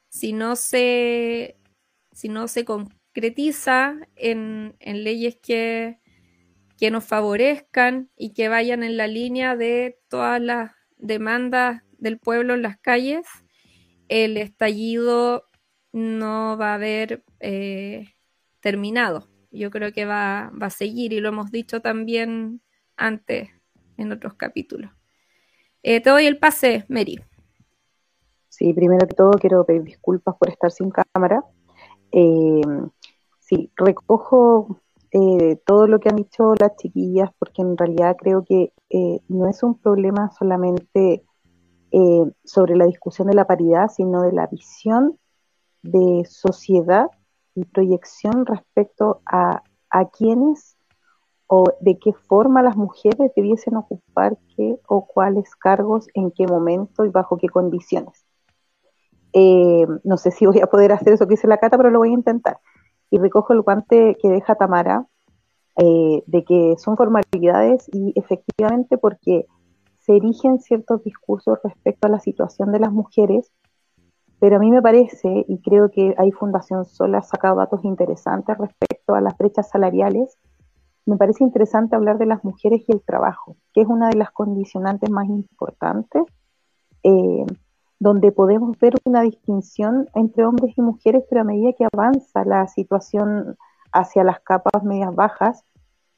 [0.10, 1.58] si, no se,
[2.12, 6.00] si no se concretiza en, leyes que,
[6.78, 12.56] que nos favorezcan y que vayan en la línea de todas las demandas del pueblo
[12.56, 13.26] en las calles,
[14.10, 15.46] el estallido
[15.94, 18.06] no va a haber eh,
[18.60, 19.28] terminado.
[19.52, 22.62] Yo creo que va, va, a seguir y lo hemos dicho también
[22.96, 23.50] antes
[23.98, 24.92] en otros capítulos.
[25.84, 27.20] Eh, te doy el pase, Mary.
[28.48, 31.44] Sí, primero que todo quiero pedir disculpas por estar sin cámara.
[32.12, 32.62] Eh,
[33.39, 34.80] sí, recojo
[35.66, 38.72] todo lo que han dicho las chiquillas porque en realidad creo que
[39.28, 41.26] no es un problema solamente
[42.46, 45.20] sobre la discusión de la paridad, sino de la visión
[45.84, 47.08] de sociedad
[47.56, 50.78] y proyección respecto a, a quiénes
[51.48, 57.04] o de qué forma las mujeres debiesen ocupar qué o cuáles cargos, en qué momento
[57.04, 58.26] y bajo qué condiciones.
[59.34, 62.00] Eh, no sé si voy a poder hacer eso que dice la Cata, pero lo
[62.00, 62.60] voy a intentar.
[63.10, 65.08] Y recojo el guante que deja Tamara,
[65.76, 69.46] eh, de que son formalidades y efectivamente porque
[70.00, 73.52] se erigen ciertos discursos respecto a la situación de las mujeres
[74.42, 78.58] pero a mí me parece, y creo que hay Fundación Sol ha sacado datos interesantes
[78.58, 80.36] respecto a las brechas salariales,
[81.06, 84.32] me parece interesante hablar de las mujeres y el trabajo, que es una de las
[84.32, 86.24] condicionantes más importantes,
[87.04, 87.46] eh,
[88.00, 92.68] donde podemos ver una distinción entre hombres y mujeres, pero a medida que avanza la
[92.68, 93.58] situación
[93.92, 95.64] hacia las capas medias bajas,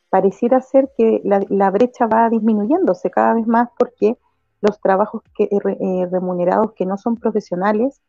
[0.10, 4.18] pareciera ser que la, brecha va disminuyéndose cada vez más porque
[4.62, 8.00] los trabajos que, eh, remunerados que no son profesionales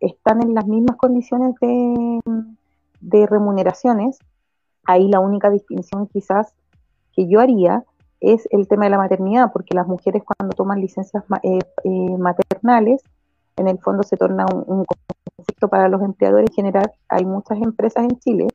[0.00, 4.18] están en las mismas condiciones de, remuneraciones.
[4.84, 6.54] Ahí la única distinción quizás
[7.12, 7.84] que yo haría
[8.20, 13.02] es el tema de la maternidad, porque las mujeres cuando toman licencias eh, eh, maternales,
[13.56, 14.84] en el fondo se torna un,
[15.36, 16.92] conflicto para los empleadores en general.
[17.08, 18.46] Hay muchas empresas en Chile,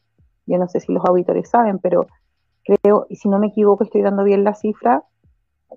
[0.45, 2.07] yo no sé si los auditores saben, pero
[2.63, 5.03] creo, y si no me equivoco, estoy dando bien la cifra,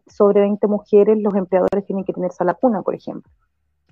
[0.06, 3.30] sobre 20 mujeres los empleadores tienen que tener sala cuna, por ejemplo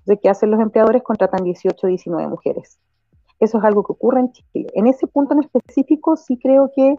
[0.07, 1.02] de ¿qué hacen los empleadores?
[1.02, 2.78] Contratan 18 o 19 mujeres.
[3.38, 4.68] Eso es algo que ocurre en Chile.
[4.74, 6.96] En ese punto en específico sí creo que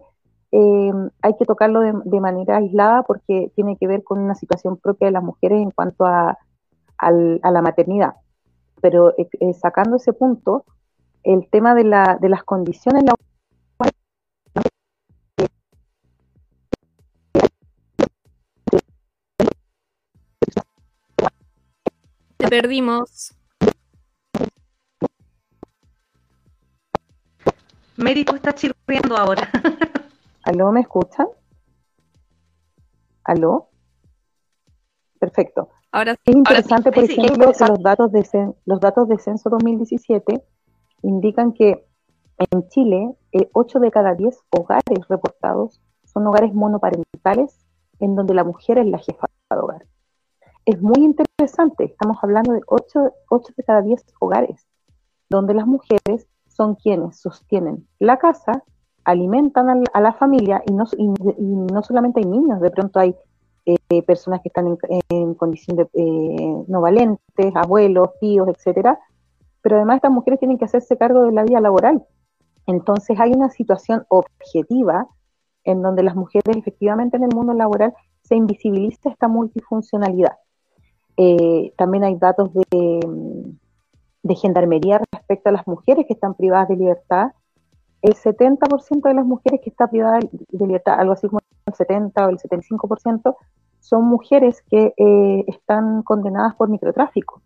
[0.52, 5.06] eh, hay que tocarlo de, manera aislada porque tiene que ver con una situación propia
[5.06, 6.38] de las mujeres en cuanto a,
[7.00, 8.14] la maternidad.
[8.80, 10.64] Pero eh, eh, sacando ese punto,
[11.22, 13.04] el tema de, la, de las condiciones
[22.48, 23.34] perdimos.
[27.96, 29.50] Mary, tú estás chirriando ahora.
[30.44, 31.26] ¿Aló, me escuchan?
[33.24, 33.68] ¿Aló?
[35.18, 35.68] Perfecto.
[35.90, 40.42] Ahora Es interesante, por ejemplo, que los datos, de, los datos de Censo 2017
[41.02, 41.86] indican que
[42.38, 43.14] en Chile,
[43.52, 47.58] 8 eh, de cada 10 hogares reportados son hogares monoparentales
[47.98, 49.86] en donde la mujer es la jefa de hogar.
[50.68, 54.66] Es muy interesante, estamos hablando de 8, 8 de cada 10 hogares,
[55.30, 58.64] donde las mujeres son quienes sostienen la casa,
[59.02, 61.08] alimentan a la, familia y no, y,
[61.38, 63.16] no solamente hay niños, de pronto hay
[63.64, 64.76] eh, personas que están
[65.08, 69.00] en, condición de eh, no valentes, abuelos, tíos, etcétera,
[69.62, 72.04] pero además estas mujeres tienen que hacerse cargo de la vida laboral.
[72.66, 75.08] Entonces hay una situación objetiva
[75.64, 80.36] en donde las mujeres efectivamente en el mundo laboral se invisibiliza esta multifuncionalidad.
[81.18, 83.00] Eh, también hay datos de,
[84.22, 87.32] de gendarmería respecto a las mujeres que están privadas de libertad.
[88.00, 92.26] El 70% de las mujeres que están privadas de libertad, algo así como el 70
[92.26, 93.34] o el 75%,
[93.80, 97.42] son mujeres que eh, están condenadas por microtráfico.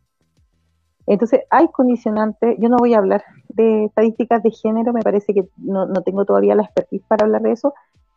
[1.06, 5.48] Entonces, hay condicionantes, yo no voy a hablar de estadísticas de género, me parece que
[5.56, 7.74] no, tengo todavía la expertise para hablar de eso,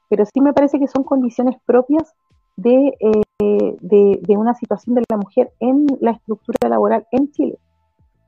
[0.09, 2.13] pero sí me parece que son condiciones propias
[2.57, 7.59] de, eh, de, de, una situación de la mujer en la estructura laboral en Chile,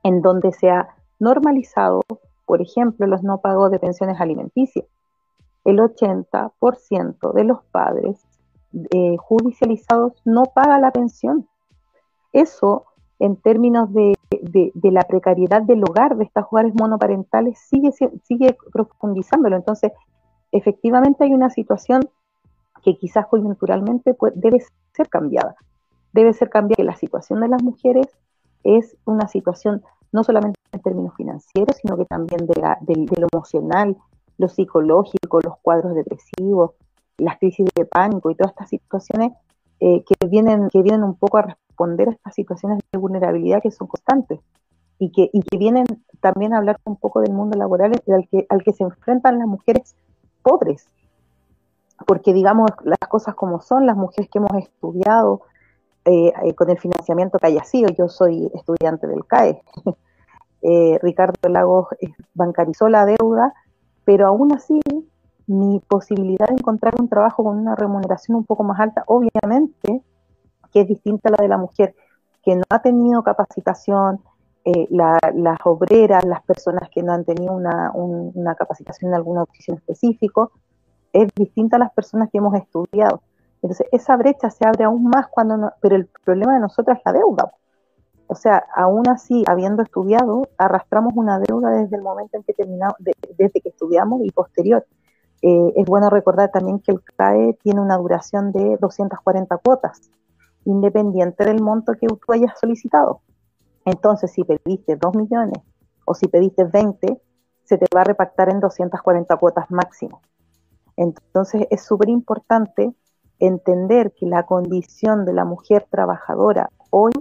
[0.03, 0.89] en donde se ha
[1.19, 2.01] normalizado,
[2.45, 4.85] por ejemplo, los no pagos de pensiones alimenticias.
[5.63, 8.25] El 80% de los padres
[8.91, 11.47] eh, judicializados no paga la pensión.
[12.33, 12.85] Eso,
[13.19, 14.15] en términos de,
[14.83, 17.91] la precariedad del hogar de estas hogares monoparentales, sigue,
[18.23, 19.55] sigue profundizándolo.
[19.55, 19.91] Entonces,
[20.51, 22.01] efectivamente hay una situación
[22.87, 24.63] que quizás coyunturalmente debe
[24.93, 25.57] ser cambiada.
[26.13, 26.85] Debe ser cambiada.
[26.85, 28.07] La situación de las mujeres
[28.63, 29.83] es una situación
[30.13, 33.97] no solamente en términos financieros, sino que también de, de lo emocional,
[34.37, 36.75] lo psicológico, los cuadros depresivos,
[37.17, 39.33] las crisis de pánico y todas estas situaciones
[39.81, 43.71] eh, que, vienen, que vienen un poco a responder a estas situaciones de vulnerabilidad que
[43.71, 44.39] son constantes
[44.97, 45.87] y que, y que vienen
[46.21, 49.47] también a hablar un poco del mundo laboral al que, al que se enfrentan las
[49.47, 49.93] mujeres
[50.41, 50.87] pobres.
[52.05, 55.41] Porque digamos las cosas como son, las mujeres que hemos estudiado
[56.05, 59.61] eh, eh, con el financiamiento que haya sido, yo soy estudiante del CAE,
[61.01, 61.87] Ricardo Lagos
[62.33, 63.53] bancarizó la deuda,
[64.03, 64.81] pero aún así
[65.47, 70.03] mi posibilidad de encontrar un trabajo con una remuneración un poco más alta, obviamente,
[70.71, 71.95] que es distinta a la de la mujer
[72.43, 74.21] que no ha tenido capacitación,
[74.63, 80.51] eh, las obreras, las personas que no han tenido una, capacitación en alguna opción específico,
[81.23, 83.21] es distinta a las personas que hemos estudiado.
[83.61, 87.03] Entonces, esa brecha se abre aún más cuando no, pero el problema de nosotros es
[87.05, 87.51] la deuda.
[88.27, 92.95] O sea, aún así, habiendo estudiado, arrastramos una deuda desde el momento en que terminamos,
[92.99, 94.85] desde que estudiamos y posterior.
[95.41, 100.11] Eh, es bueno recordar también que el CAE tiene una duración de 240 cuotas,
[100.65, 103.21] independiente del monto que tú hayas solicitado.
[103.85, 105.63] Entonces, si pediste 2 millones
[106.05, 107.21] o si pediste 20,
[107.63, 110.21] se te va a repactar en 240 cuotas máximo.
[110.97, 112.93] Entonces, es súper importante
[113.39, 117.11] entender que la condición de la mujer trabajadora hoy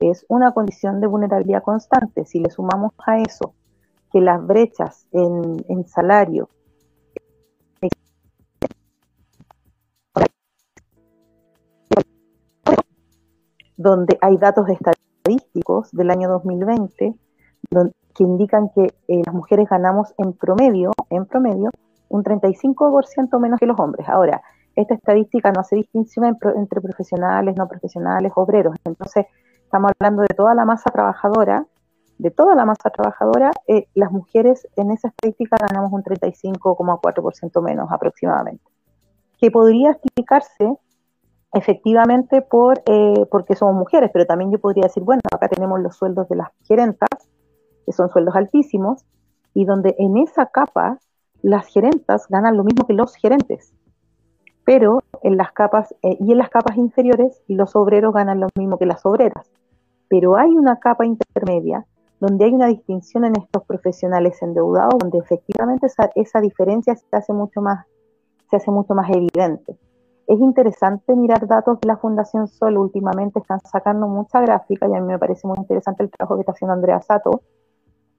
[0.00, 2.24] es una condición de vulnerabilidad constante.
[2.24, 3.54] Si le sumamos a eso
[4.12, 6.48] que las brechas en, en salario
[13.76, 17.14] donde hay datos estadísticos del año 2020
[18.14, 21.70] que indican que eh, las mujeres ganamos en promedio, en promedio,
[22.14, 24.08] un 35% menos que los hombres.
[24.08, 24.40] Ahora,
[24.76, 28.76] esta estadística no hace distinción entre profesionales, no profesionales, obreros.
[28.84, 29.26] Entonces,
[29.64, 31.66] estamos hablando de toda la masa trabajadora,
[32.18, 37.90] de toda la masa trabajadora, eh, las mujeres en esa estadística ganamos un 35,4% menos
[37.90, 38.64] aproximadamente.
[39.40, 40.76] Que podría explicarse
[41.52, 45.96] efectivamente por eh, porque somos mujeres, pero también yo podría decir, bueno, acá tenemos los
[45.96, 47.08] sueldos de las gerentas,
[47.84, 49.04] que son sueldos altísimos,
[49.52, 50.98] y donde en esa capa
[51.44, 53.72] las gerentas ganan lo mismo que los gerentes,
[54.64, 58.78] pero en las capas eh, y en las capas inferiores los obreros ganan lo mismo
[58.78, 59.50] que las obreras.
[60.08, 61.86] Pero hay una capa intermedia
[62.18, 67.32] donde hay una distinción en estos profesionales endeudados, donde efectivamente esa, esa diferencia se hace
[67.32, 67.86] mucho más
[68.48, 69.76] se hace mucho más evidente
[70.26, 72.78] es interesante mirar datos de la Fundación Sol.
[72.78, 76.40] Últimamente están sacando mucha gráfica y a mí me parece muy interesante el trabajo que
[76.40, 77.42] está haciendo Andrea Sato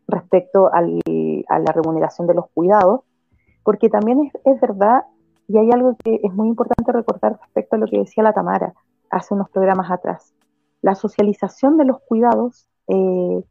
[0.08, 3.02] respecto a la remuneración de los cuidados,
[3.66, 5.04] porque también es, verdad
[5.50, 8.74] y hay algo que es muy importante recordar respecto a lo que decía la Tamara
[9.10, 10.34] hace unos programas atrás.
[10.82, 13.44] La socialización de los cuidados eh,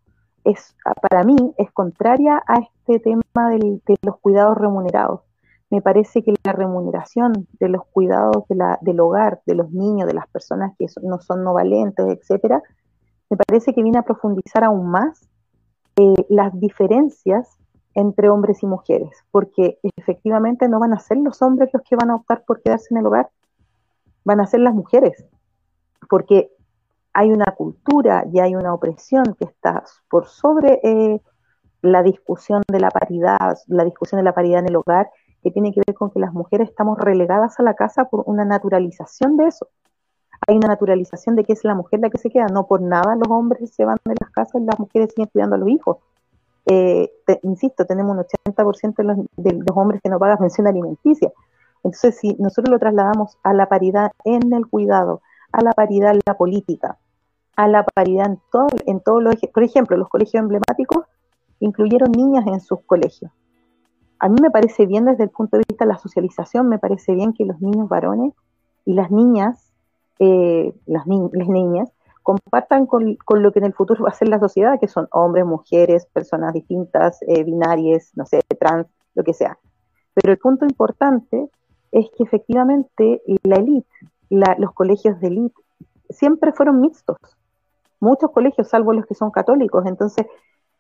[0.45, 5.21] es, para mí, es contraria a este tema de los cuidados remunerados
[5.75, 10.29] me parece que la remuneración de los cuidados del hogar, de los niños, de las
[10.29, 12.63] personas que no son no valentes, etcétera,
[13.29, 15.29] me parece que viene a profundizar aún más
[15.97, 17.59] eh, las diferencias
[17.95, 22.11] entre hombres y mujeres, porque efectivamente no van a ser los hombres los que van
[22.11, 23.31] a optar por quedarse en el hogar,
[24.25, 25.25] van a ser las mujeres,
[26.09, 26.51] porque
[27.13, 31.21] hay una cultura y hay una opresión que está por sobre eh,
[31.83, 35.11] la discusión de la paridad, la discusión de la paridad en el hogar,
[35.43, 38.45] que tiene que ver con que las mujeres estamos relegadas a la casa por una
[38.45, 39.69] naturalización de eso.
[40.47, 43.15] Hay una naturalización de que es la mujer la que se queda, no por nada
[43.15, 45.99] los hombres se van de las casas y las mujeres siguen cuidando a los hijos.
[46.67, 47.11] Eh,
[47.43, 51.33] insisto, tenemos un 80% de los, de los hombres que no pagan pensión alimenticia.
[51.83, 55.21] Entonces, si nosotros lo trasladamos a la paridad en el cuidado,
[55.53, 56.99] a la paridad en la política,
[57.57, 61.05] a la paridad en todo, en todos los, por ejemplo, los colegios emblemáticos
[61.61, 63.31] incluyeron niñas en sus colegios.
[64.19, 67.15] A mí me parece bien desde el punto de vista de la socialización, me parece
[67.15, 68.33] bien que los niños varones
[68.85, 69.73] y las niñas,
[70.19, 71.91] eh, las, niñas,
[72.25, 75.45] compartan con, lo que en el futuro va a ser la sociedad, que son hombres,
[75.45, 79.59] mujeres, personas distintas, eh, binarias, no sé, trans, lo que sea.
[80.15, 81.51] Pero el punto importante
[81.93, 83.89] es que efectivamente la élite,
[84.31, 85.61] los colegios de élite,
[86.09, 87.19] siempre fueron mixtos.
[88.01, 89.85] Muchos colegios, salvo los que son católicos.
[89.87, 90.27] Entonces,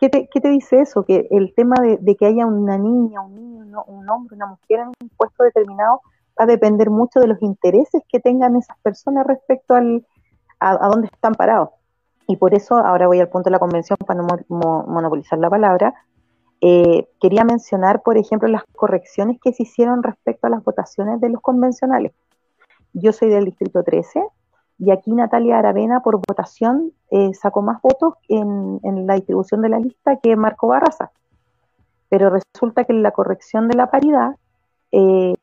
[0.01, 1.05] ¿qué te, qué te dice eso?
[1.05, 4.88] Que el tema de, que haya una niña, un niño, un hombre, una mujer en
[4.88, 6.01] un puesto determinado
[6.40, 10.05] va a depender mucho de los intereses que tengan esas personas respecto al,
[10.65, 11.71] a, dónde están parados.
[12.27, 15.95] Y por eso, ahora voy al punto de la convención para no monopolizar la palabra,
[16.61, 21.29] eh, quería mencionar, por ejemplo, las correcciones que se hicieron respecto a las votaciones de
[21.29, 22.12] los convencionales.
[22.95, 24.25] Yo soy del Distrito 13
[24.79, 29.79] y aquí Natalia Aravena por votación eh, sacó más votos en, la distribución de la
[29.79, 31.11] lista que Marco Barraza.
[32.09, 34.37] Pero resulta que en la corrección de la paridad,
[34.97, 35.34] eh,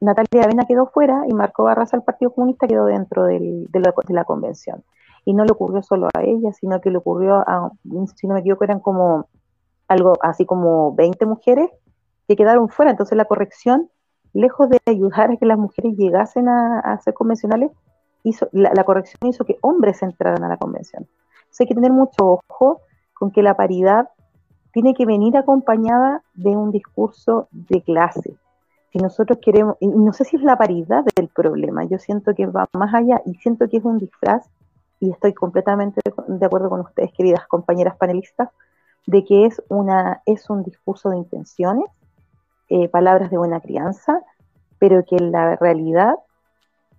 [0.00, 4.24] Natalia Aravena quedó fuera y Marco Barraza, el Partido Comunista, quedó dentro de, la, la
[4.24, 4.84] convención.
[5.24, 7.72] Y no le ocurrió solo a ella, sino que le ocurrió a,
[8.16, 9.28] si no me equivoco, eran como
[9.88, 11.70] algo así como 20 mujeres
[12.28, 12.90] que quedaron fuera.
[12.90, 13.90] Entonces la corrección,
[14.32, 17.70] lejos de ayudar a que las mujeres llegasen a, ser convencionales,
[18.22, 21.06] hizo, la, corrección hizo que hombres entraran a la convención.
[21.40, 22.82] Entonces hay que tener mucho ojo
[23.14, 24.08] con que la paridad
[24.72, 28.36] tiene que venir acompañada de un discurso de clase.
[28.92, 32.46] Si nosotros queremos, y no sé si es la paridad del problema, yo siento que
[32.46, 34.48] va más allá y siento que es un disfraz,
[34.98, 38.50] y estoy completamente de acuerdo con ustedes, queridas compañeras panelistas,
[39.06, 41.86] de que es, una, es un discurso de intenciones,
[42.68, 44.20] eh, palabras de buena crianza,
[44.78, 46.14] pero que en la realidad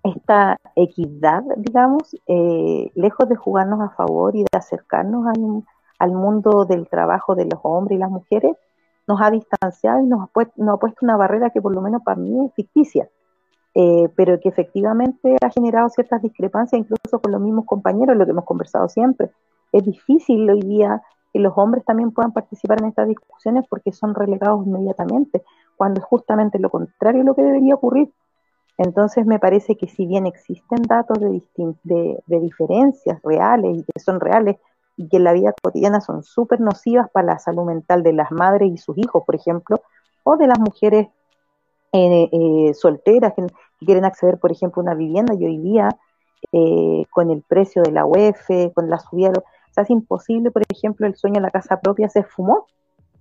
[0.03, 5.63] esta equidad, digamos, eh, lejos de jugarnos a favor y de acercarnos al,
[5.99, 8.57] al, mundo del trabajo de los hombres y las mujeres,
[9.11, 11.81] nos ha distanciado y nos ha, puesto, nos ha puesto una barrera que por lo
[11.81, 13.09] menos para mí es ficticia,
[13.75, 18.31] eh, pero que efectivamente ha generado ciertas discrepancias incluso con los mismos compañeros, lo que
[18.31, 19.29] hemos conversado siempre.
[19.73, 21.01] Es difícil hoy día
[21.33, 25.43] que los hombres también puedan participar en estas discusiones porque son relegados inmediatamente,
[25.75, 28.11] cuando es justamente lo contrario lo que debería ocurrir.
[28.77, 31.41] Entonces me parece que si bien existen datos de,
[31.83, 34.57] de, diferencias reales y que son reales
[34.97, 38.31] y que en la vida cotidiana son súper nocivas para la salud mental de las
[38.31, 39.81] madres y sus hijos, por ejemplo,
[40.23, 41.07] o de las mujeres
[41.93, 43.47] eh, eh, solteras que,
[43.79, 45.89] quieren acceder, por ejemplo, a una vivienda y hoy día
[46.51, 50.63] eh, con el precio de la UEF, con la subida, o sea, es imposible, por
[50.69, 52.67] ejemplo, el sueño de la casa propia se fumó.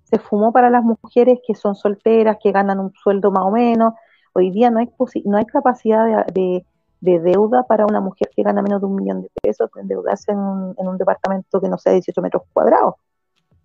[0.05, 3.95] Se fumó para las mujeres que son solteras, que ganan un sueldo más o menos.
[4.33, 4.91] Hoy día no hay,
[5.25, 6.67] no hay capacidad de,
[7.01, 10.75] deuda para una mujer que gana menos de un millón de pesos endeudarse en un,
[10.79, 12.95] en un departamento que no sea 18 metros cuadrados.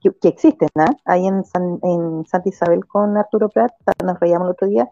[0.01, 0.83] Que, existen, ¿no?
[0.83, 0.95] ¿ah?
[1.05, 1.43] Ahí en,
[1.81, 3.71] en Santa Isabel con Arturo Prat,
[4.03, 4.87] nos reíamos el otro día,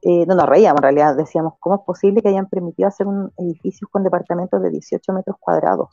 [0.00, 3.30] eh, no nos reíamos en realidad, decíamos, ¿cómo es posible que hayan permitido hacer un
[3.36, 5.90] edificio con departamentos de 18 metros cuadrados?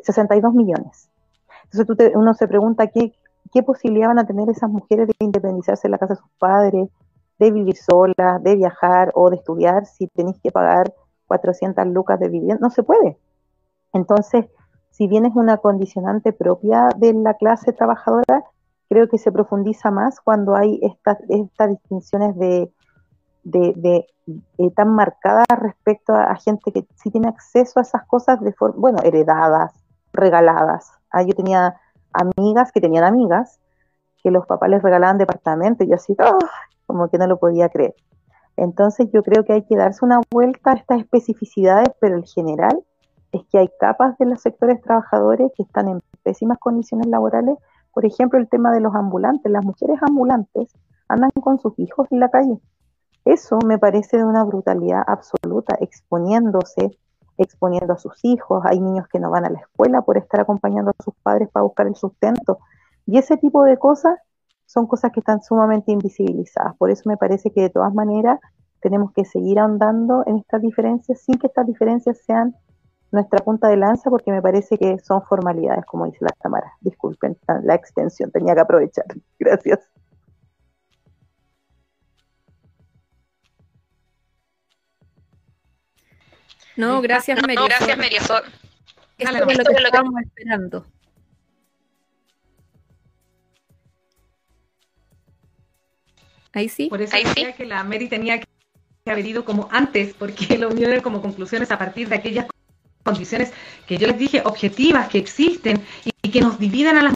[0.00, 1.08] 62 millones.
[1.70, 3.12] Entonces uno se pregunta qué,
[3.52, 6.88] qué posibilidad van a tener esas mujeres de independizarse en la casa de sus padres,
[7.38, 10.92] de vivir solas, de viajar o de estudiar si tenéis que pagar
[11.26, 12.58] 400 lucas de vivienda.
[12.60, 13.18] No se puede.
[13.92, 14.46] Entonces,
[14.90, 18.44] si bien es una condicionante propia de la clase trabajadora,
[18.88, 22.72] creo que se profundiza más cuando hay estas, estas distinciones de,
[23.44, 24.06] de,
[24.58, 28.76] eh, tan marcadas respecto a, gente que sí tiene acceso a esas cosas de forma,
[28.78, 29.72] bueno, heredadas,
[30.12, 30.90] regaladas.
[31.10, 31.80] Ah, yo tenía
[32.12, 33.60] amigas que tenían amigas
[34.22, 36.16] que los papás les regalaban departamentos y yo así,
[36.88, 37.94] como que no lo podía creer.
[38.56, 42.82] Entonces yo creo que hay que darse una vuelta a estas especificidades, pero el general
[43.30, 47.56] es que hay capas de los sectores trabajadores que están en pésimas condiciones laborales.
[47.92, 49.52] Por ejemplo, el tema de los ambulantes.
[49.52, 50.72] Las mujeres ambulantes
[51.08, 52.58] andan con sus hijos en la calle.
[53.24, 56.98] Eso me parece de una brutalidad absoluta, exponiéndose,
[57.36, 58.64] exponiendo a sus hijos.
[58.64, 61.64] Hay niños que no van a la escuela por estar acompañando a sus padres para
[61.64, 62.58] buscar el sustento.
[63.06, 64.18] Y ese tipo de cosas
[64.68, 66.76] son cosas que están sumamente invisibilizadas.
[66.76, 68.38] Por eso me parece que de todas maneras
[68.80, 72.54] tenemos que seguir ahondando en estas diferencias sin que estas diferencias sean
[73.10, 76.70] nuestra punta de lanza, porque me parece que son formalidades, como dice la Tamara.
[76.82, 79.06] Disculpen la extensión, tenía que aprovechar.
[79.38, 79.80] Gracias.
[86.76, 87.56] No, gracias, Mary.
[87.56, 88.16] gracias, Mary.
[88.16, 88.34] Esto
[89.18, 90.86] es lo que estamos esperando.
[96.58, 96.88] Ahí sí.
[96.88, 98.46] Por eso decía que la Mary tenía que
[99.06, 102.46] haber ido como antes, porque lo mío era como conclusiones a partir de aquellas
[103.04, 103.52] condiciones
[103.86, 107.14] que yo les dije, objetivas, que existen y que nos dividen a las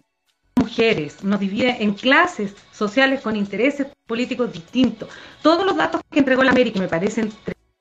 [0.54, 5.08] mujeres, nos dividen en clases sociales con intereses políticos distintos.
[5.42, 7.32] Todos los datos que entregó la Mary, que me parecen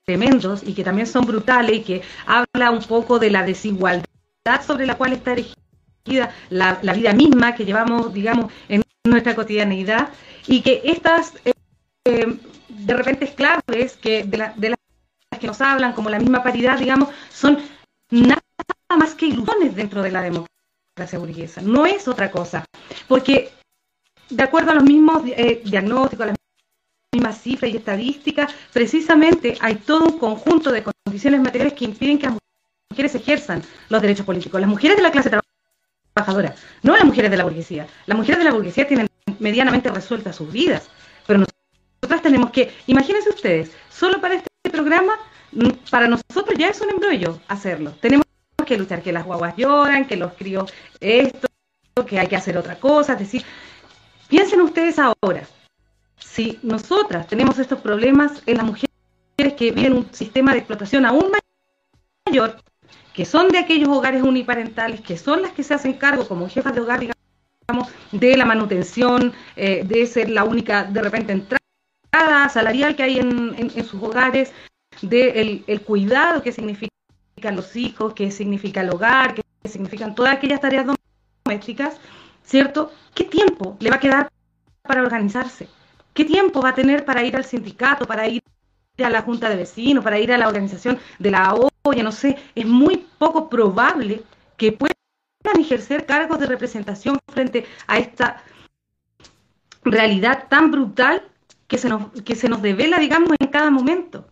[0.03, 4.05] tremendos y que también son brutales y que habla un poco de la desigualdad
[4.66, 10.10] sobre la cual está erigida la, vida misma que llevamos, digamos, en nuestra cotidianeidad
[10.47, 11.54] y que estas eh,
[12.06, 12.38] eh,
[12.70, 17.10] de repente claves que de, de las que nos hablan, como la misma paridad, digamos,
[17.30, 17.58] son
[18.12, 18.41] nada
[18.97, 22.66] más que ilusiones dentro de la democracia burguesa, no es otra cosa,
[23.08, 23.52] porque
[24.30, 26.38] de acuerdo a los mismos eh, diagnósticos, a las
[27.14, 32.28] mismas cifras y estadísticas, precisamente hay todo un conjunto de condiciones materiales que impiden que
[32.28, 32.38] las
[32.89, 34.62] mujeres ejerzan los derechos políticos.
[34.62, 35.41] Las mujeres de la clase trabajadora,
[36.84, 37.88] no las mujeres de la burguesía.
[38.05, 39.07] Las mujeres de la burguesía tienen
[39.39, 40.89] medianamente resueltas sus vidas,
[41.26, 45.14] pero nosotras tenemos que, imagínense ustedes, solo para este programa
[45.89, 47.91] para nosotros ya es un embrollo hacerlo.
[47.99, 48.26] Tenemos
[48.66, 51.47] que luchar, que las guaguas lloran, que los críos esto,
[52.07, 53.14] que hay que hacer otra cosa.
[53.14, 53.43] Es decir,
[54.28, 55.43] piensen ustedes ahora,
[56.18, 58.89] si nosotras tenemos estos problemas en las mujeres
[59.57, 61.32] que viven un sistema de explotación aún
[62.26, 62.62] mayor,
[63.14, 66.74] que son de aquellos hogares uniparentales, que son las que se hacen cargo como jefas
[66.74, 72.95] de hogar, digamos, de la manutención, eh, de ser la única, de repente, entrada salarial
[72.95, 74.53] que hay en sus hogares,
[75.01, 76.91] del el cuidado que significan
[77.55, 80.86] los hijos, que significa el hogar, que significan todas aquellas tareas
[81.45, 81.97] domésticas,
[82.43, 82.91] ¿cierto?
[83.16, 84.32] ¿Qué tiempo le va a quedar
[84.84, 85.68] para organizarse?
[86.14, 88.43] ¿Qué tiempo va a tener para ir al sindicato, para ir
[89.03, 91.53] a la junta de vecinos, para ir a la organización de la
[91.84, 92.04] olla?
[92.04, 94.24] No sé, es muy poco probable
[94.58, 94.96] que puedan
[95.60, 98.44] ejercer cargos de representación frente a esta
[99.84, 101.28] realidad tan brutal
[101.68, 104.28] que se nos, que se nos devela, digamos, en cada momento.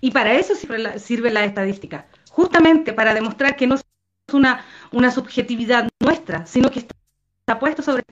[0.00, 3.84] Y para eso sirve la, estadística, justamente para demostrar que no es
[4.32, 8.02] una, una subjetividad nuestra, sino que está puesto sobre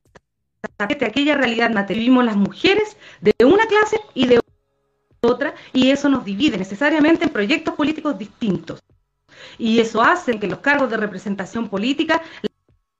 [0.78, 2.00] aquella realidad material.
[2.00, 4.40] Vivimos las mujeres de una clase y de
[5.24, 8.80] otra, y eso nos divide necesariamente en proyectos políticos distintos.
[9.58, 12.22] Y eso hace que los cargos de representación política,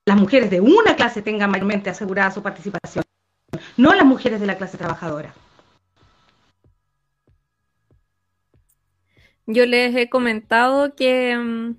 [0.05, 3.03] las mujeres de una clase tengan mayormente asegurada su participación,
[3.77, 5.33] no las mujeres de la clase trabajadora.
[9.47, 11.75] Yo les he comentado que, mm,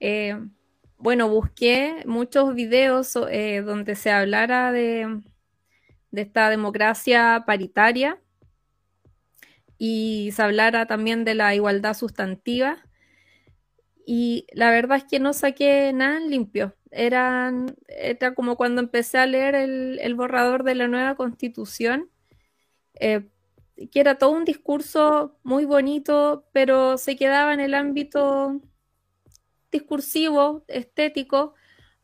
[0.00, 0.38] eh,
[0.98, 5.20] bueno, busqué muchos videos eh, donde se hablara de,
[6.10, 8.20] de esta democracia paritaria
[9.82, 12.76] y se hablara también de la igualdad sustantiva.
[14.04, 16.76] Y la verdad es que no saqué nada limpio.
[16.90, 22.10] Eran, era como cuando empecé a leer el, borrador de la nueva constitución.
[22.96, 23.30] Eh,
[23.90, 28.60] que era todo un discurso muy bonito, pero se quedaba en el ámbito
[29.72, 31.54] discursivo, estético,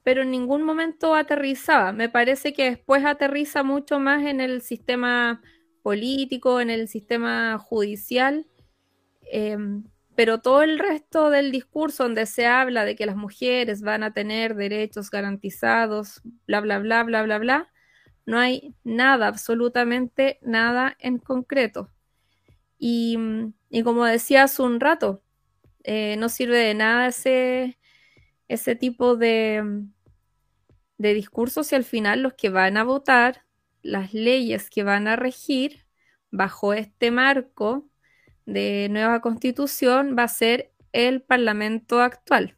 [0.02, 1.92] pero en ningún momento aterrizaba.
[1.92, 5.42] Me parece que después aterriza mucho más en el sistema
[5.86, 8.44] político, en el sistema judicial,
[9.30, 9.84] em,
[10.16, 14.12] pero todo el resto del discurso donde se habla de que las mujeres van a
[14.12, 17.72] tener derechos garantizados, bla, bla, bla, bla, bla, bla,
[18.26, 21.92] no hay nada, absolutamente nada en concreto.
[22.78, 23.16] Y,
[23.84, 25.22] como decía hace un rato,
[25.84, 27.78] eh, no sirve de nada ese,
[28.48, 29.62] ese tipo de,
[30.98, 33.45] de discursos si al final los que van a votar,
[33.86, 35.86] las leyes que van a regir
[36.30, 37.88] bajo este marco
[38.44, 42.56] de nueva constitución va a ser el Parlamento actual.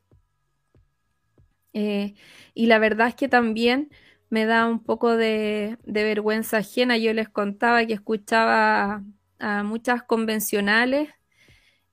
[1.73, 2.15] Eh,
[2.55, 3.91] y la verdad es que también
[4.31, 6.97] me da un poco de, vergüenza ajena.
[6.99, 9.05] Yo les contaba que escuchaba
[9.39, 11.11] a, muchas convencionales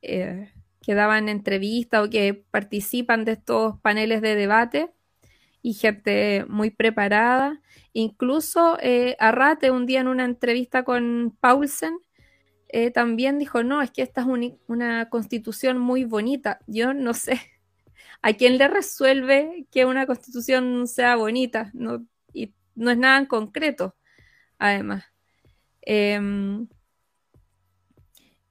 [0.02, 4.92] eh, que daban entrevistas o que participan de estos paneles de debate
[5.66, 7.60] y gente muy preparada.
[7.92, 11.98] Incluso eh, Arrate un día en una entrevista con Paulsen
[12.70, 14.28] eh, también dijo, no, es que esta es
[14.68, 16.60] una constitución muy bonita.
[16.68, 17.42] Yo no sé
[18.22, 23.26] a quién le resuelve que una constitución sea bonita, no, y no es nada en
[23.26, 23.96] concreto,
[24.60, 25.06] además.
[25.82, 26.68] Em,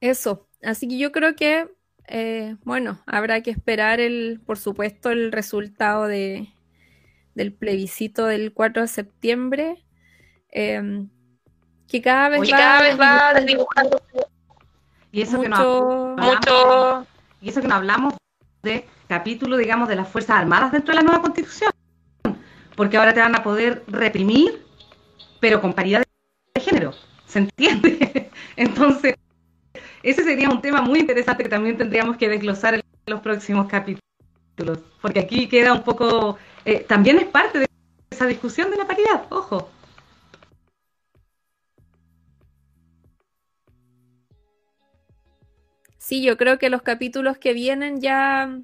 [0.00, 1.68] eso, así que yo creo que,
[2.08, 6.53] eh, bueno, habrá que esperar, el, por supuesto, el resultado de,
[7.34, 9.84] del plebiscito del 4 de septiembre,
[10.50, 11.08] em,
[11.88, 14.02] que cada vez va, cada vez va desdibujando.
[15.12, 17.06] Y eso que no mucho.
[17.40, 18.14] y eso que no hablamos
[18.62, 21.70] de capítulo, digamos, de las Fuerzas Armadas dentro de la nueva Constitución,
[22.74, 24.64] porque ahora te van a poder reprimir,
[25.40, 26.02] pero con paridad
[26.54, 26.92] de género,
[27.26, 28.30] ¿se entiende?
[28.56, 29.14] Entonces,
[30.02, 34.02] ese sería un tema muy interesante que también tendríamos que desglosar en los próximos capítulos,
[35.00, 37.66] porque aquí queda un poco, eh, también es parte de
[38.10, 39.70] esa discusión de la paridad, ojo.
[45.98, 48.60] Sí, yo creo que los capítulos que vienen ya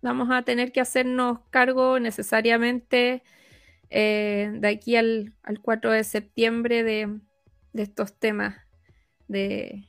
[0.00, 3.22] vamos a tener que hacernos cargo necesariamente
[3.90, 7.20] eh, de aquí al, 4 de septiembre de,
[7.74, 8.56] estos temas
[9.28, 9.84] de,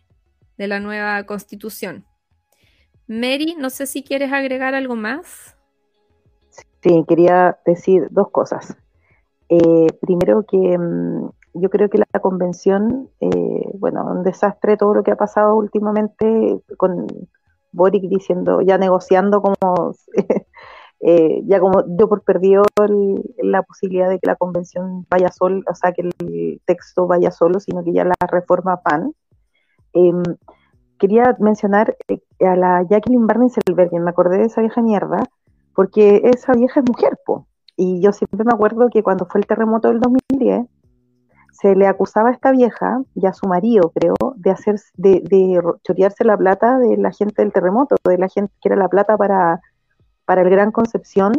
[0.57, 2.05] de, la nueva constitución.
[3.09, 5.57] Mary, no sé si quieres agregar algo más.
[6.81, 8.77] Sí, quería decir dos cosas.
[9.49, 15.03] Eh, primero que mm, yo creo que la convención, eh, bueno, un desastre todo lo
[15.03, 17.07] que ha pasado últimamente con
[17.71, 19.95] Boric diciendo, ya negociando como,
[21.01, 22.63] eh, ya como yo por perdido
[23.41, 27.59] la posibilidad de que la convención vaya solo, o sea, que el texto vaya solo,
[27.59, 29.13] sino que ya la reforma PAN.
[29.93, 30.21] Em,
[30.99, 35.23] quería mencionar eh, a la Jacqueline Barney Selberg, me acordé de esa vieja mierda,
[35.75, 37.47] porque esa vieja es mujer, po.
[37.75, 40.67] Y yo siempre me acuerdo que cuando fue el terremoto del 2010,
[41.51, 45.61] se le acusaba a esta vieja y a su marido, creo, de hacer, de, de
[45.83, 49.17] chorearse la plata de la gente del terremoto, de la gente que era la plata
[49.17, 49.59] para,
[50.25, 51.33] para el Gran Concepción,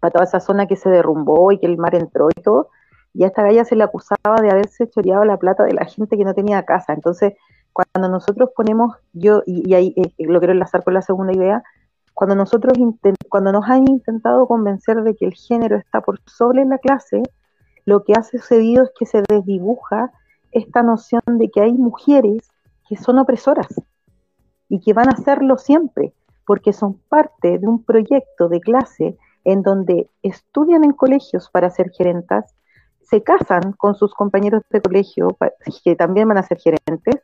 [0.00, 2.70] para toda esa zona que se derrumbó y que el mar entró y todo.
[3.14, 6.16] Y a esta galla se le acusaba de haberse choreado la plata de la gente
[6.16, 6.92] que no tenía casa.
[6.92, 7.34] Entonces,
[7.76, 11.62] cuando nosotros ponemos, yo, y, ahí eh, lo quiero enlazar con la segunda idea,
[12.14, 12.72] cuando nosotros
[13.28, 17.22] cuando nos han intentado convencer de que el género está por sobre la clase,
[17.84, 20.10] lo que ha sucedido es que se desdibuja
[20.52, 22.50] esta noción de que hay mujeres
[22.88, 23.68] que son opresoras
[24.70, 26.14] y que van a serlo siempre,
[26.46, 31.90] porque son parte de un proyecto de clase en donde estudian en colegios para ser
[31.90, 32.54] gerentas,
[33.02, 35.36] se casan con sus compañeros de colegio
[35.84, 37.22] que también van a ser gerentes,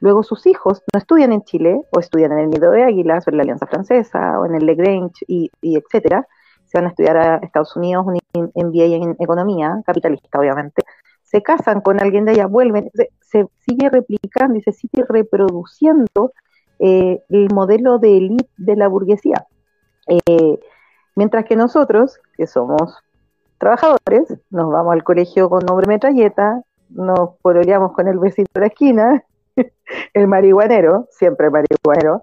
[0.00, 3.30] luego sus hijos no estudian en Chile o estudian en el Nido de Águilas o
[3.30, 6.26] en la Alianza Francesa o en el Legrange y, y etcétera,
[6.74, 8.18] van a estudiar a Estados Unidos un
[8.54, 10.82] MBA en economía, capitalista obviamente,
[11.22, 12.90] se casan con alguien de allá, vuelven,
[13.20, 16.32] se, sigue replicando y se sigue reproduciendo
[16.78, 19.46] eh, el modelo de élite de la burguesía.
[20.06, 20.58] Eh,
[21.16, 22.98] mientras que nosotros, que somos
[23.58, 28.66] trabajadores, nos vamos al colegio con nombre metralleta, nos pololeamos con el vecino de la
[28.66, 29.24] esquina,
[30.14, 32.22] el marihuanero, siempre marihuanero,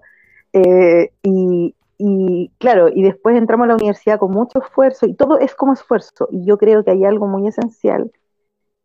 [0.52, 5.54] eh, y, claro, y después entramos a la universidad con mucho esfuerzo y todo es
[5.54, 6.28] como esfuerzo.
[6.30, 8.10] Y yo creo que hay algo muy esencial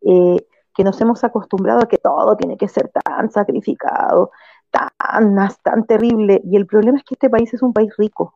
[0.02, 0.38] eh,
[0.76, 4.32] que nos hemos acostumbrado a que todo tiene que ser tan sacrificado,
[4.70, 6.42] tan, tan terrible.
[6.46, 8.36] Y el problema es que este país es un país rico.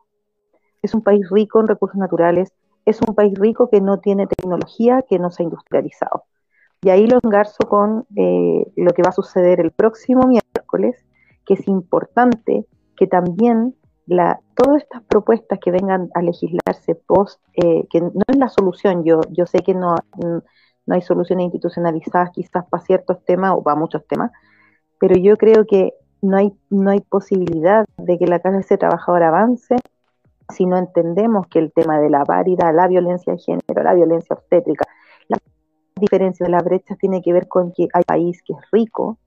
[0.82, 2.52] Es un país rico en recursos naturales,
[2.84, 6.24] es un país rico que no tiene tecnología, que no se ha industrializado.
[6.82, 10.96] Y ahí lo engarzo con eh, lo que va a suceder el próximo miércoles,
[11.46, 12.66] que es importante
[12.96, 13.74] que también
[14.06, 19.04] la, todas estas propuestas que vengan a legislarse post, eh, que no es la solución,
[19.04, 19.94] yo, yo sé que no,
[20.86, 24.32] no hay soluciones institucionalizadas quizás para ciertos temas o para muchos temas,
[24.98, 29.76] pero yo creo que no hay, no hay posibilidad de que la clase trabajadora avance
[30.52, 34.34] si no entendemos que el tema de la paridad, la violencia de género, la violencia
[34.34, 34.84] obstétrica,
[35.28, 35.38] la
[36.02, 39.18] diferencia de las brechas tiene que ver con que hay país que es rico,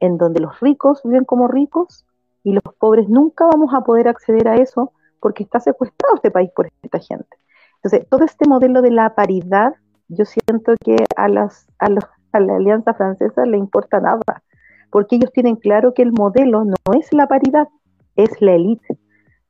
[0.00, 2.06] en donde los ricos viven como ricos
[2.42, 6.50] y los pobres nunca vamos a poder acceder a eso porque está secuestrado este país
[6.54, 7.36] por esta gente.
[7.76, 9.74] Entonces, todo este modelo de la paridad,
[10.08, 11.88] yo siento que a, las, a,
[12.32, 14.42] a la Alianza Francesa le importa nada,
[14.90, 17.68] porque ellos tienen claro que el modelo no es la paridad,
[18.16, 18.98] es la élite.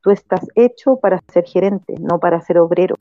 [0.01, 2.95] Tú estás hecho para ser gerente, no para ser obrero.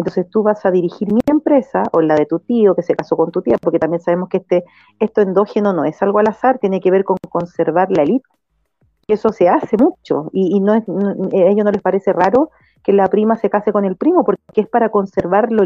[0.00, 3.16] Entonces tú vas a dirigir mi empresa o la de tu tío que se casó
[3.16, 4.64] con tu tía, porque también sabemos que este,
[4.98, 8.26] esto endógeno no es algo al azar, tiene que ver con conservar la élite
[9.12, 10.82] eso se hace mucho y, no a
[11.32, 12.50] ellos no les parece raro
[12.82, 15.64] que la prima se case con el primo, porque es para conservar la,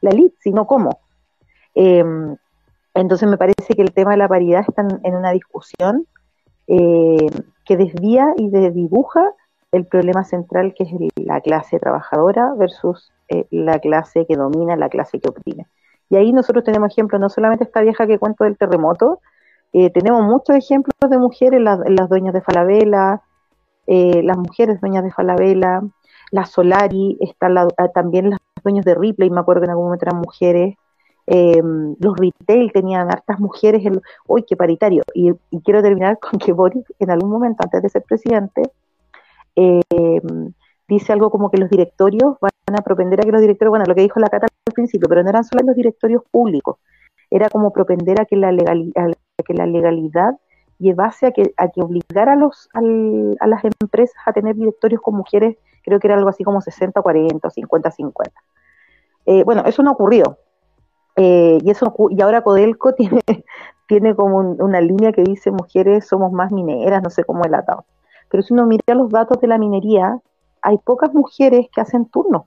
[0.00, 1.00] la lid, sino cómo.
[1.74, 2.36] Em,
[2.94, 6.06] entonces me parece que el tema de la paridad está en, una discusión
[6.66, 7.26] eh,
[7.66, 9.34] que desvía y dibuja
[9.70, 14.88] el problema central que es la clase trabajadora versus eh, la clase que domina, la
[14.88, 15.66] clase que oprime.
[16.08, 19.20] Y ahí nosotros tenemos ejemplos, no solamente esta vieja que cuento del terremoto,
[19.72, 23.20] eh, tenemos muchos ejemplos de mujeres, las, dueñas de Falabella,
[23.86, 25.80] eh, las mujeres dueñas de Falabella,
[26.32, 30.06] las Solari, están ah, también las dueñas de Ripley, me acuerdo que en algún momento
[30.06, 30.74] eran mujeres,
[31.26, 33.80] los retail tenían hartas mujeres,
[34.26, 35.32] uy, qué paritario, y,
[35.64, 38.62] quiero terminar con que Boris en algún momento, antes de ser presidente,
[40.90, 43.94] dice algo como que los directorios van a propender a que los directorios, bueno, lo
[43.94, 46.76] que dijo la Cata al principio, pero no eran solo los directorios públicos,
[47.30, 49.12] era como propender a que la, legalidad,
[49.46, 50.34] que la legalidad
[50.78, 55.14] llevase a que, a que obligara a, los, a las empresas a tener directorios con
[55.14, 58.12] mujeres, creo que era algo así como 60-40 o 50-50.
[59.26, 60.38] Eh, bueno, eso no ocurrió.
[61.16, 63.20] Eh, y, eso, y ahora Codelco tiene,
[63.86, 67.84] tiene como una línea que dice mujeres somos más mineras, no sé cómo el atado.
[68.28, 70.20] Pero si uno mira los datos de la minería,
[70.62, 72.44] hay pocas mujeres que hacen turnos.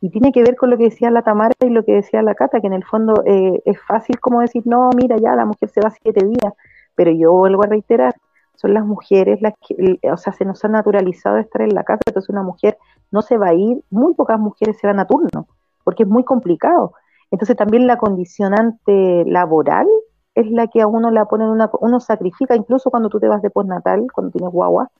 [0.00, 2.34] Y tiene que ver con lo que decía la Tamara y lo que decía la
[2.34, 5.68] Cata, que en el fondo eh, es fácil como decir, no, mira, ya la mujer
[5.68, 6.54] se va siete días.
[6.96, 8.14] Pero yo vuelvo a reiterar,
[8.56, 12.02] son las mujeres las que, o sea, se nos ha naturalizado estar en la casa,
[12.06, 12.78] entonces una mujer
[13.10, 15.46] no se va a ir, muy pocas mujeres se van a turno,
[15.84, 16.94] porque es muy complicado.
[17.30, 19.86] Entonces también la condicionante laboral
[20.34, 23.42] es la que a uno la pone una, uno sacrifica, incluso cuando tú te vas
[23.42, 24.90] de postnatal, cuando tienes guagua,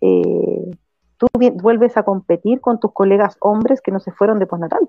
[0.00, 0.70] eh,
[1.20, 1.28] tú
[1.62, 4.88] vuelves a competir con tus colegas hombres que no se fueron de postnatal,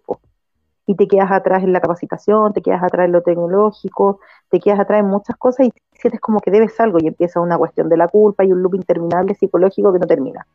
[0.88, 4.20] y te quedas atrás en la capacitación, te quedas atrás en lo tecnológico,
[4.50, 7.58] te quedas atrás en muchas cosas y sientes como que debes algo y empieza una
[7.58, 10.48] cuestión de la culpa y un loop interminable psicológico que no termina.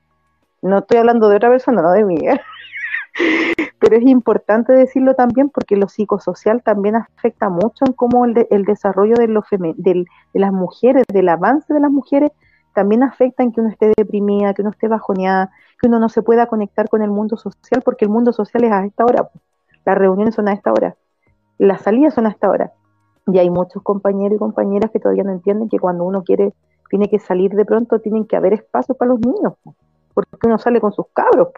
[0.62, 2.16] No estoy hablando de otra persona, no de mí.
[2.16, 2.40] ¿eh?
[3.78, 8.64] Pero es importante decirlo también porque lo psicosocial también afecta mucho en cómo el, el
[8.64, 9.28] desarrollo de,
[9.76, 12.32] de las mujeres, del avance de las mujeres,
[12.76, 15.50] también afecta en que uno esté deprimida, que uno esté bajoneada,
[15.80, 18.70] que uno no se pueda conectar con el mundo social, porque el mundo social es
[18.70, 19.30] a esta hora.
[19.86, 20.94] Las reuniones son a esta hora.
[21.56, 22.74] Las salidas son a esta hora.
[23.28, 26.52] Y hay muchos compañeros y compañeras que todavía no entienden que cuando uno quiere,
[26.90, 29.54] tiene que salir de pronto, tienen que haber espacios para los niños,
[30.12, 31.48] porque uno sale con sus cabros.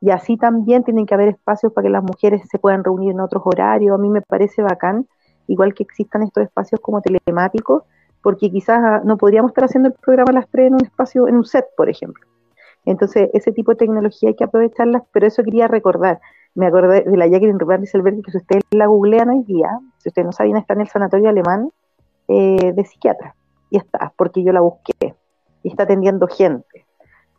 [0.00, 3.20] Y así también tienen que haber espacios para que las mujeres se puedan reunir en
[3.20, 3.94] otros horarios.
[3.94, 5.06] A mí me parece bacán,
[5.46, 7.82] igual que existan estos espacios como telemáticos,
[8.24, 11.44] porque quizás no podríamos estar haciendo el programa las tres en un espacio, en un
[11.44, 12.26] set, por ejemplo.
[12.86, 16.20] Entonces, ese tipo de tecnología hay que aprovecharlas, pero eso quería recordar.
[16.54, 19.68] Me acordé de la Jacqueline Rivera que si ustedes la googlean hoy día,
[19.98, 21.70] si ustedes no saben, está en el sanatorio alemán
[22.28, 23.34] eh, de psiquiatra.
[23.68, 25.14] Y está, porque yo la busqué.
[25.62, 26.86] Y está atendiendo gente.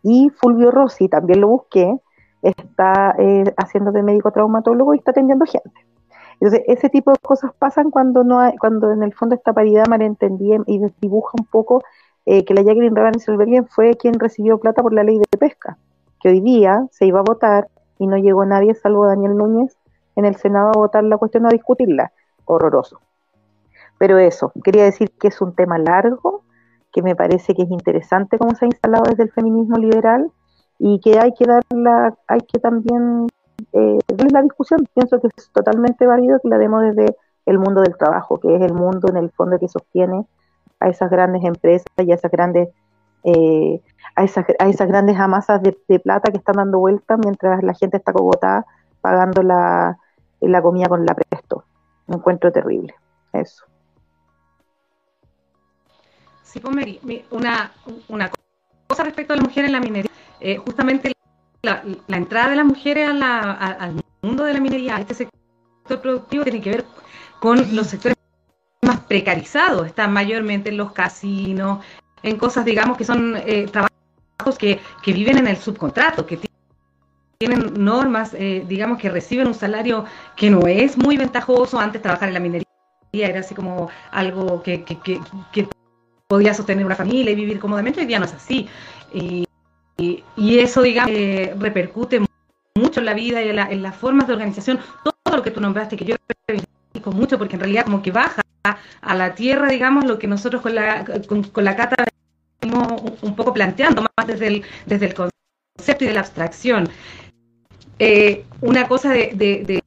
[0.03, 1.99] Y Fulvio Rossi, también lo busqué,
[2.43, 5.83] está eh, haciendo de médico traumatólogo y está atendiendo gente.
[6.39, 9.85] Entonces, ese tipo de cosas pasan cuando no hay, cuando en el fondo esta paridad
[9.87, 11.81] malentendida y dibuja un poco
[12.25, 15.77] eh, que la Jacqueline Ravensbergen fue quien recibió plata por la ley de pesca,
[16.19, 17.69] que hoy día se iba a votar
[17.99, 19.77] y no llegó nadie salvo Daniel Núñez
[20.15, 22.11] en el Senado a votar la cuestión, a discutirla.
[22.45, 22.99] Horroroso.
[23.97, 26.43] Pero eso, quería decir que es un tema largo,
[26.91, 30.31] que me parece que es interesante cómo se ha instalado desde el feminismo liberal
[30.79, 33.27] y que hay que darla, hay que también
[33.73, 33.97] eh,
[34.31, 34.87] la discusión.
[34.93, 38.61] Pienso que es totalmente válido que la demos desde el mundo del trabajo, que es
[38.61, 40.25] el mundo en el fondo que sostiene
[40.79, 42.69] a esas grandes empresas y a esas grandes
[43.23, 43.81] eh,
[44.15, 47.97] a, esas, a esas grandes amasas de, plata que están dando vuelta mientras la gente
[47.97, 48.65] está cogotada
[49.01, 49.97] pagando la,
[50.41, 51.63] la comida con la presto.
[52.07, 52.93] Un encuentro terrible.
[53.33, 53.65] Eso.
[56.43, 56.99] Sí, pues
[57.31, 57.71] una,
[58.07, 58.31] una
[58.87, 60.11] cosa respecto a la mujer en la minería.
[60.39, 61.14] Eh, justamente
[61.65, 66.61] la, entrada de las mujeres al mundo de la minería, a este sector productivo, tiene
[66.61, 66.85] que ver
[67.39, 68.15] con los sectores
[68.81, 71.83] más precarizados, están mayormente en los casinos,
[72.23, 76.39] en cosas, digamos, que son eh, trabajos que, viven en el subcontrato, que
[77.37, 81.79] tienen normas, eh, digamos, que reciben un salario que no es muy ventajoso.
[81.79, 82.65] Antes trabajar en la minería
[83.11, 84.83] era así como algo que,
[86.27, 88.67] podía sostener una familia y vivir cómodamente, hoy día no es así.
[90.45, 92.21] Y, eso, digamos, eh, repercute
[92.75, 94.79] mucho en la vida y en, las formas de organización.
[95.03, 96.15] Todo lo que tú nombraste, que yo
[96.47, 98.43] reivindico mucho, porque en realidad como que baja
[99.01, 102.05] a la tierra, digamos, lo que nosotros con la, con, la cata
[102.61, 106.89] venimos un poco planteando, más desde el, desde el concepto y de la abstracción.
[107.97, 109.81] Eh, una cosa de, de,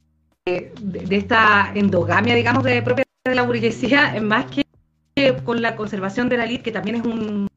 [0.45, 4.65] de, esta endogamia, digamos, de propia de la burguesía, más que
[5.43, 7.48] con la conservación de la lid, que también es un,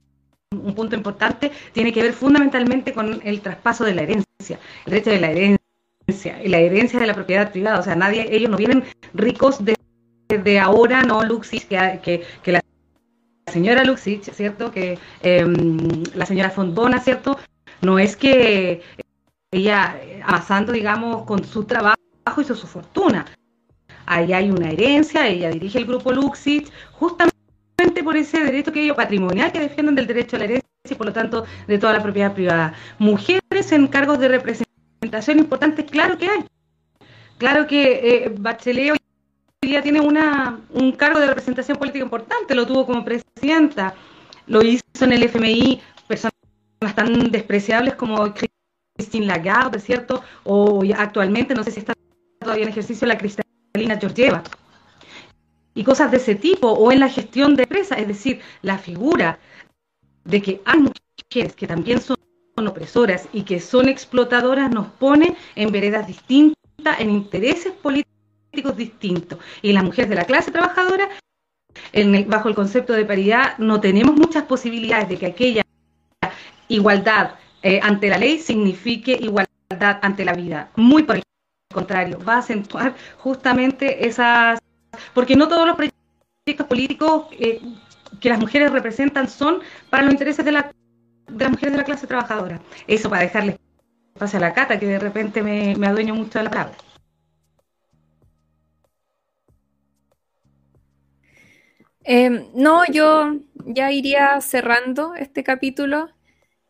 [0.63, 4.59] un punto importante, tiene que ver fundamentalmente con el traspaso de la herencia.
[4.87, 7.79] el derecho de la herencia, la herencia de la propiedad privada.
[7.79, 8.85] O sea, nadie, ellos no vienen
[9.15, 9.59] ricos
[10.29, 12.61] desde ahora, no Luxis, que, que, la
[13.53, 14.71] señora Luxich, ¿cierto?
[14.71, 15.79] Que em,
[16.15, 17.39] la señora Fondona, ¿cierto?
[17.81, 18.83] No es que
[19.51, 21.97] ella amasando, digamos, con su trabajo
[22.41, 23.27] hizo su fortuna.
[24.07, 27.32] Ahí hay una herencia, ella dirige el grupo Luxich, justamente
[28.03, 31.13] por ese derecho que patrimonial que defienden del derecho a la herencia y por lo
[31.13, 32.75] tanto de toda la propiedad privada.
[32.99, 36.45] Mujeres en cargos de representación importantes, claro que hay.
[37.39, 38.99] Claro que eh, Bachelet hoy
[39.63, 43.95] día tiene una, un cargo de representación política importante, lo tuvo como presidenta,
[44.47, 46.35] lo hizo en el FMI personas
[46.95, 48.33] tan despreciables como
[48.97, 50.23] Christine Lagarde, ¿cierto?
[50.45, 51.95] O actualmente, no sé si está
[52.41, 54.43] todavía en ejercicio, la Cristalina Georgieva.
[55.75, 59.39] Y cosas de ese tipo, o en la gestión de empresas, es decir, la figura
[60.25, 62.17] de que hay mujeres que también son
[62.67, 69.39] opresoras y que son explotadoras nos pone en veredas distintas, en intereses políticos distintos.
[69.63, 71.09] Y las mujeres de la clase trabajadora,
[72.27, 75.63] bajo el concepto de paridad, no tenemos muchas posibilidades de que aquella
[76.69, 80.71] igualdad eh, ante la ley signifique igualdad ante la vida.
[80.77, 81.23] Muy por el
[81.73, 84.59] contrario, va a acentuar justamente esas...
[85.15, 87.61] Porque no todos los proyectos políticos eh,
[88.21, 89.61] que las mujeres representan son
[89.91, 90.73] para los intereses de, la,
[91.29, 92.61] de las mujeres de la clase trabajadora.
[92.87, 93.57] Eso para dejarles
[94.19, 96.77] pase a la cata, que de repente me, me adueño mucho de la palabra.
[102.05, 103.35] Em, no, yo
[103.67, 106.09] ya iría cerrando este capítulo.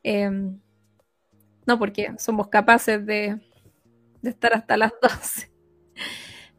[0.03, 0.61] Em,
[1.67, 3.41] no, porque somos capaces de,
[4.23, 5.52] de, estar hasta las 12.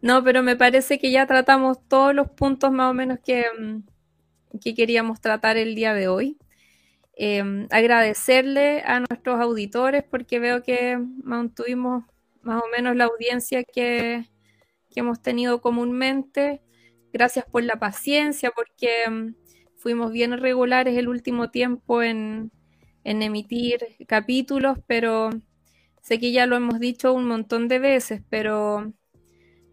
[0.04, 3.84] No, pero me parece que ya tratamos todos los puntos más o menos que, em,
[4.62, 6.38] que queríamos tratar el día de hoy.
[7.16, 12.06] Em, agradecerle a nuestros auditores porque veo que mantuvimos
[12.42, 14.26] más o menos la audiencia que,
[14.96, 16.62] hemos tenido comúnmente.
[17.14, 19.36] Gracias por la paciencia porque em,
[19.78, 22.52] fuimos bien regulares el último tiempo en,
[23.06, 25.30] emitir capítulos, pero
[26.02, 28.94] sé que ya lo hemos dicho un montón de veces, pero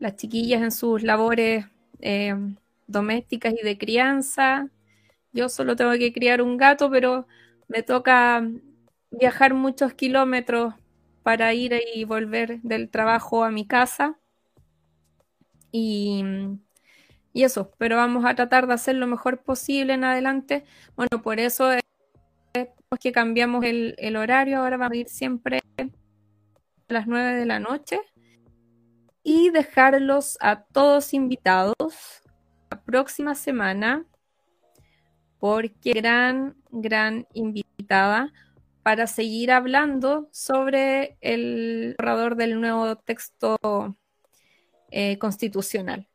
[0.00, 1.66] las chiquillas en sus labores
[2.00, 2.56] em,
[2.88, 4.68] domésticas y de crianza.
[5.32, 7.26] Yo solo tengo que criar un gato, pero
[7.68, 8.42] me toca
[9.10, 10.74] viajar muchos kilómetros
[11.22, 14.18] para ir y volver del trabajo a mi casa.
[15.72, 16.24] Y,
[17.34, 20.64] eso, pero vamos a tratar de hacer lo mejor posible en adelante.
[20.96, 21.82] Bueno, por eso es
[22.98, 24.58] que cambiamos el, el horario.
[24.58, 25.84] Ahora vamos a ir siempre a
[26.88, 28.00] las 9 de la noche
[29.22, 32.20] y dejarlos a todos invitados
[32.90, 34.04] próxima semana
[35.38, 38.32] porque gran, gran invitada
[38.82, 43.58] para seguir hablando sobre el borrador del nuevo texto
[44.90, 46.08] eh, constitucional.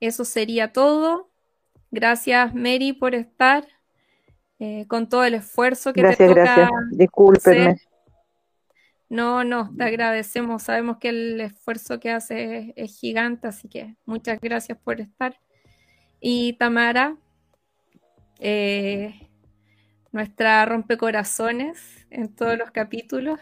[0.00, 1.30] Eso sería todo.
[1.90, 3.66] Gracias, Mary, por estar
[4.60, 7.76] eh, con todo el esfuerzo que gracias, te toca Gracias, discúlpenme.
[9.08, 10.64] No, no, te agradecemos.
[10.64, 15.38] Sabemos que el esfuerzo que hace es gigante, así que muchas gracias por estar.
[16.20, 17.16] Y Tamara,
[18.38, 19.30] eh,
[20.12, 23.40] nuestra rompecorazones en todos los capítulos.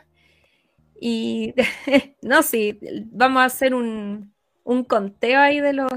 [1.00, 1.54] Y
[2.22, 4.34] no, sí, vamos a hacer un,
[4.64, 5.92] un conteo ahí de los.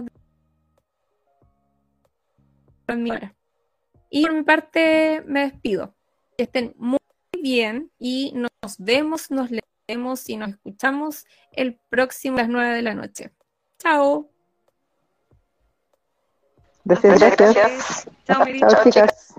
[4.10, 5.96] Y por mi parte me despido.
[6.36, 6.98] Que estén muy
[7.42, 12.82] bien y nos vemos, nos leemos y nos escuchamos el próximo a las 9 de
[12.82, 13.32] la noche.
[13.80, 14.30] Chao.
[16.86, 18.08] Gracias, gracias.
[18.26, 18.46] Chao,
[18.84, 19.36] chicas.